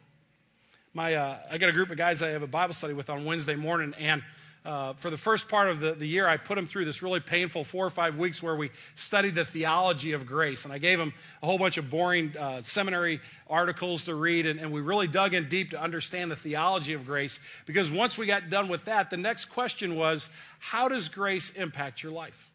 My, 0.94 1.16
uh, 1.16 1.40
I 1.52 1.58
got 1.58 1.68
a 1.68 1.74
group 1.74 1.90
of 1.90 1.98
guys 1.98 2.22
I 2.22 2.30
have 2.30 2.44
a 2.44 2.48
Bible 2.48 2.74
study 2.74 2.94
with 2.94 3.10
on 3.10 3.26
Wednesday 3.26 3.56
morning, 3.56 3.94
and 4.00 4.24
uh, 4.66 4.94
for 4.94 5.10
the 5.10 5.18
first 5.18 5.48
part 5.48 5.70
of 5.70 5.80
the, 5.80 5.94
the 5.94 6.08
year, 6.08 6.28
I 6.28 6.38
put 6.38 6.56
them 6.56 6.66
through 6.66 6.86
this 6.86 7.04
really 7.04 7.20
painful 7.20 7.64
four 7.64 7.86
or 7.86 7.90
five 7.90 8.18
weeks 8.18 8.42
where 8.42 8.56
we 8.56 8.72
studied 8.96 9.36
the 9.36 9.46
theology 9.46 10.14
of 10.14 10.26
grace. 10.26 10.66
And 10.66 10.74
I 10.74 10.80
gave 10.80 10.98
them 10.98 11.14
a 11.44 11.46
whole 11.46 11.60
bunch 11.60 11.78
of 11.78 11.90
boring 11.90 12.36
uh, 12.36 12.62
seminary 12.64 13.22
articles 13.48 14.06
to 14.06 14.16
read, 14.16 14.46
and, 14.46 14.60
and 14.60 14.72
we 14.72 14.82
really 14.82 15.08
dug 15.08 15.34
in 15.34 15.48
deep 15.48 15.72
to 15.72 15.82
understand 15.82 16.32
the 16.32 16.36
theology 16.36 16.94
of 16.94 17.06
grace. 17.06 17.40
Because 17.66 17.92
once 17.92 18.18
we 18.18 18.26
got 18.26 18.50
done 18.50 18.68
with 18.68 18.86
that, 18.86 19.10
the 19.10 19.18
next 19.18 19.46
question 19.46 19.96
was 19.96 20.30
how 20.60 20.88
does 20.88 21.10
grace 21.10 21.52
impact 21.52 22.02
your 22.02 22.12
life? 22.12 22.50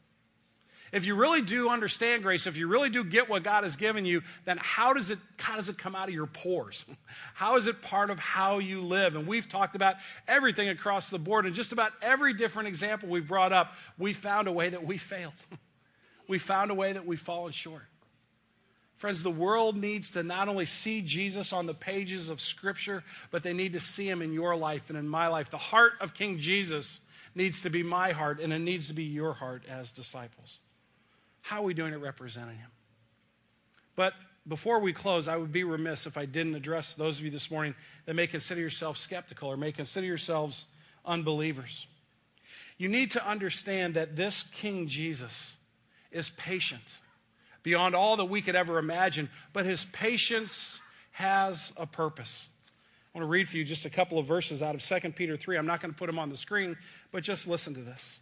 If 0.92 1.06
you 1.06 1.14
really 1.14 1.40
do 1.40 1.68
understand 1.68 2.22
grace, 2.22 2.46
if 2.46 2.56
you 2.56 2.66
really 2.66 2.90
do 2.90 3.04
get 3.04 3.28
what 3.28 3.44
God 3.44 3.62
has 3.62 3.76
given 3.76 4.04
you, 4.04 4.22
then 4.44 4.58
how 4.60 4.92
does 4.92 5.10
it, 5.10 5.18
how 5.38 5.56
does 5.56 5.68
it 5.68 5.78
come 5.78 5.94
out 5.94 6.08
of 6.08 6.14
your 6.14 6.26
pores? 6.26 6.84
How 7.34 7.56
is 7.56 7.66
it 7.66 7.80
part 7.82 8.10
of 8.10 8.18
how 8.18 8.58
you 8.58 8.82
live? 8.82 9.16
And 9.16 9.26
we've 9.26 9.48
talked 9.48 9.74
about 9.74 9.96
everything 10.28 10.68
across 10.68 11.10
the 11.10 11.18
board, 11.18 11.46
and 11.46 11.54
just 11.54 11.72
about 11.72 11.92
every 12.02 12.34
different 12.34 12.68
example 12.68 13.08
we've 13.08 13.26
brought 13.26 13.52
up, 13.52 13.72
we 13.98 14.12
found 14.12 14.46
a 14.46 14.52
way 14.52 14.68
that 14.68 14.84
we 14.84 14.98
failed. 14.98 15.32
we 16.28 16.38
found 16.38 16.70
a 16.70 16.74
way 16.74 16.92
that 16.92 17.06
we've 17.06 17.20
fallen 17.20 17.52
short. 17.52 17.82
Friends, 18.94 19.22
the 19.22 19.30
world 19.30 19.76
needs 19.76 20.10
to 20.10 20.22
not 20.22 20.48
only 20.48 20.66
see 20.66 21.00
Jesus 21.00 21.54
on 21.54 21.64
the 21.64 21.74
pages 21.74 22.28
of 22.28 22.40
Scripture, 22.40 23.02
but 23.30 23.42
they 23.42 23.54
need 23.54 23.72
to 23.72 23.80
see 23.80 24.06
him 24.08 24.20
in 24.20 24.32
your 24.32 24.54
life 24.54 24.90
and 24.90 24.98
in 24.98 25.08
my 25.08 25.28
life. 25.28 25.48
The 25.48 25.56
heart 25.56 25.94
of 26.00 26.12
King 26.12 26.38
Jesus 26.38 27.00
needs 27.34 27.62
to 27.62 27.70
be 27.70 27.82
my 27.82 28.12
heart, 28.12 28.40
and 28.40 28.52
it 28.52 28.58
needs 28.58 28.88
to 28.88 28.92
be 28.92 29.04
your 29.04 29.32
heart 29.32 29.62
as 29.68 29.90
disciples. 29.90 30.60
How 31.42 31.60
are 31.60 31.64
we 31.64 31.74
doing 31.74 31.92
at 31.92 32.00
representing 32.00 32.56
Him? 32.56 32.70
But 33.96 34.14
before 34.48 34.80
we 34.80 34.92
close, 34.92 35.28
I 35.28 35.36
would 35.36 35.52
be 35.52 35.64
remiss 35.64 36.06
if 36.06 36.16
I 36.16 36.24
didn't 36.24 36.54
address 36.54 36.94
those 36.94 37.18
of 37.18 37.24
you 37.24 37.30
this 37.30 37.50
morning 37.50 37.74
that 38.06 38.14
may 38.14 38.26
consider 38.26 38.60
yourself 38.60 38.96
skeptical 38.96 39.50
or 39.50 39.56
may 39.56 39.72
consider 39.72 40.06
yourselves 40.06 40.66
unbelievers. 41.04 41.86
You 42.78 42.88
need 42.88 43.10
to 43.12 43.26
understand 43.26 43.94
that 43.94 44.16
this 44.16 44.44
King 44.44 44.86
Jesus 44.86 45.56
is 46.10 46.30
patient 46.30 46.82
beyond 47.62 47.94
all 47.94 48.16
that 48.16 48.24
we 48.24 48.40
could 48.40 48.56
ever 48.56 48.78
imagine, 48.78 49.28
but 49.52 49.66
his 49.66 49.84
patience 49.92 50.80
has 51.12 51.72
a 51.76 51.86
purpose. 51.86 52.48
I 53.14 53.18
want 53.18 53.24
to 53.24 53.30
read 53.30 53.48
for 53.48 53.56
you 53.56 53.64
just 53.64 53.84
a 53.84 53.90
couple 53.90 54.18
of 54.18 54.26
verses 54.26 54.62
out 54.62 54.74
of 54.74 54.82
2 54.82 55.12
Peter 55.12 55.36
3. 55.36 55.58
I'm 55.58 55.66
not 55.66 55.80
going 55.80 55.92
to 55.92 55.98
put 55.98 56.06
them 56.06 56.18
on 56.18 56.30
the 56.30 56.36
screen, 56.36 56.76
but 57.12 57.22
just 57.22 57.46
listen 57.46 57.74
to 57.74 57.80
this. 57.82 58.20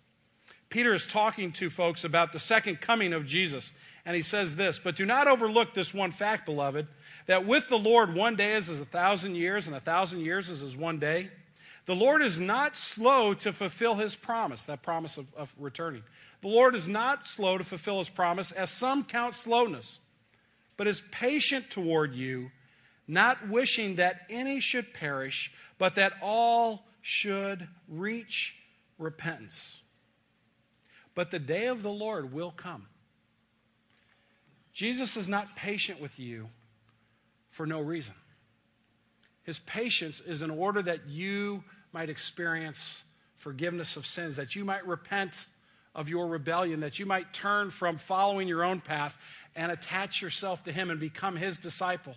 Peter 0.71 0.93
is 0.93 1.07
talking 1.07 1.51
to 1.53 1.71
folks 1.71 2.05
about 2.05 2.33
the 2.33 2.39
second 2.39 2.81
coming 2.81 3.15
of 3.15 3.25
Jesus. 3.25 3.73
And 4.05 4.15
he 4.15 4.23
says 4.23 4.57
this 4.57 4.79
But 4.79 4.97
do 4.97 5.07
not 5.07 5.29
overlook 5.29 5.75
this 5.75 5.95
one 5.95 6.11
fact, 6.11 6.45
beloved, 6.45 6.87
that 7.27 7.47
with 7.47 7.69
the 7.69 7.79
Lord 7.79 8.15
one 8.15 8.37
day 8.37 8.55
is 8.55 8.69
as 8.69 8.81
a 8.81 8.85
thousand 8.85 9.35
years, 9.35 9.67
and 9.67 9.77
a 9.77 9.81
thousand 9.81 10.21
years 10.21 10.51
is 10.51 10.63
as 10.63 10.77
one 10.77 10.99
day. 10.99 11.31
The 11.87 11.97
Lord 11.97 12.21
is 12.21 12.39
not 12.39 12.77
slow 12.77 13.33
to 13.35 13.51
fulfill 13.51 13.95
his 13.95 14.15
promise, 14.15 14.67
that 14.67 14.83
promise 14.83 15.17
of, 15.17 15.27
of 15.35 15.55
returning. 15.59 16.03
The 16.43 16.49
Lord 16.49 16.75
is 16.75 16.87
not 16.87 17.27
slow 17.27 17.57
to 17.57 17.65
fulfill 17.65 17.99
his 17.99 18.11
promise, 18.11 18.53
as 18.53 18.69
some 18.69 19.05
count 19.05 19.35
slowness, 19.35 20.01
but 20.77 20.87
is 20.87 21.03
patient 21.11 21.71
toward 21.71 22.15
you, 22.15 22.51
not 23.07 23.49
wishing 23.49 23.97
that 23.97 24.27
any 24.29 24.61
should 24.61 24.93
perish, 24.93 25.51
but 25.79 25.95
that 25.95 26.13
all 26.21 26.85
should 27.01 27.67
reach 27.89 28.55
repentance 28.99 29.81
but 31.19 31.33
the 31.33 31.39
day 31.41 31.67
of 31.67 31.83
the 31.83 31.91
Lord 31.91 32.33
will 32.33 32.53
come. 32.53 32.87
Jesus 34.73 35.17
is 35.17 35.29
not 35.29 35.57
patient 35.57 36.01
with 36.01 36.17
you 36.21 36.49
for 37.49 37.67
no 37.67 37.81
reason. 37.81 38.15
His 39.43 39.59
patience 39.59 40.21
is 40.21 40.43
in 40.43 40.51
order 40.53 40.81
that 40.81 41.09
you 41.09 41.65
might 41.93 42.09
experience 42.09 43.03
forgiveness 43.35 43.97
of 43.97 44.07
sins, 44.07 44.37
that 44.37 44.55
you 44.55 44.65
might 44.65 44.87
repent 44.87 45.47
of 45.93 46.09
your 46.09 46.29
rebellion, 46.29 46.79
that 46.79 47.01
you 47.01 47.07
might 47.07 47.33
turn 47.33 47.71
from 47.71 47.97
following 47.97 48.47
your 48.47 48.63
own 48.63 48.81
path 48.81 49.19
and 49.57 49.73
attach 49.73 50.23
yourself 50.23 50.63
to 50.63 50.73
Him 50.73 50.89
and 50.89 51.01
become 51.01 51.35
His 51.35 51.59
disciple. 51.59 52.15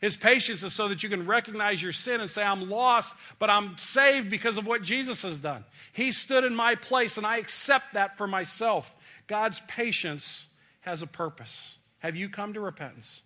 His 0.00 0.16
patience 0.16 0.62
is 0.62 0.72
so 0.72 0.88
that 0.88 1.02
you 1.02 1.08
can 1.08 1.26
recognize 1.26 1.82
your 1.82 1.92
sin 1.92 2.20
and 2.20 2.28
say, 2.28 2.42
I'm 2.42 2.68
lost, 2.68 3.14
but 3.38 3.48
I'm 3.48 3.78
saved 3.78 4.30
because 4.30 4.58
of 4.58 4.66
what 4.66 4.82
Jesus 4.82 5.22
has 5.22 5.40
done. 5.40 5.64
He 5.92 6.12
stood 6.12 6.44
in 6.44 6.54
my 6.54 6.74
place, 6.74 7.16
and 7.16 7.26
I 7.26 7.38
accept 7.38 7.94
that 7.94 8.18
for 8.18 8.26
myself. 8.26 8.94
God's 9.26 9.60
patience 9.66 10.46
has 10.80 11.02
a 11.02 11.06
purpose. 11.06 11.78
Have 12.00 12.16
you 12.16 12.28
come 12.28 12.52
to 12.54 12.60
repentance? 12.60 13.22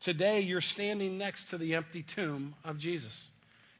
Today, 0.00 0.40
you're 0.40 0.60
standing 0.60 1.16
next 1.18 1.46
to 1.46 1.58
the 1.58 1.74
empty 1.74 2.02
tomb 2.02 2.54
of 2.64 2.76
Jesus. 2.76 3.30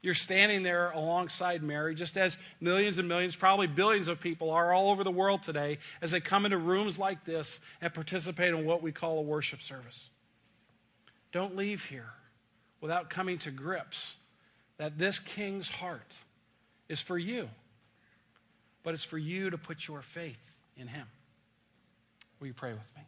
You're 0.01 0.13
standing 0.13 0.63
there 0.63 0.91
alongside 0.91 1.61
Mary, 1.61 1.93
just 1.93 2.15
as 2.15 2.37
millions 2.61 2.99
and 2.99 3.07
millions, 3.07 3.35
probably 3.35 3.67
billions 3.67 4.07
of 4.07 4.19
people 4.19 4.51
are 4.51 4.71
all 4.71 4.91
over 4.91 5.03
the 5.03 5.11
world 5.11 5.43
today 5.43 5.79
as 6.01 6.11
they 6.11 6.19
come 6.19 6.45
into 6.45 6.57
rooms 6.57 6.97
like 6.97 7.25
this 7.25 7.59
and 7.81 7.93
participate 7.93 8.53
in 8.53 8.65
what 8.65 8.81
we 8.81 8.91
call 8.91 9.19
a 9.19 9.23
worship 9.23 9.61
service. 9.61 10.09
Don't 11.35 11.57
leave 11.57 11.83
here 11.83 12.13
without 12.79 13.09
coming 13.09 13.37
to 13.39 13.51
grips 13.51 14.15
that 14.77 14.97
this 14.97 15.19
king's 15.19 15.67
heart 15.67 16.13
is 16.87 17.01
for 17.01 17.17
you, 17.17 17.49
but 18.83 18.93
it's 18.93 19.03
for 19.03 19.17
you 19.17 19.49
to 19.49 19.57
put 19.57 19.85
your 19.85 20.01
faith 20.01 20.39
in 20.77 20.87
him. 20.87 21.05
Will 22.39 22.47
you 22.47 22.53
pray 22.53 22.71
with 22.71 22.87
me? 22.95 23.01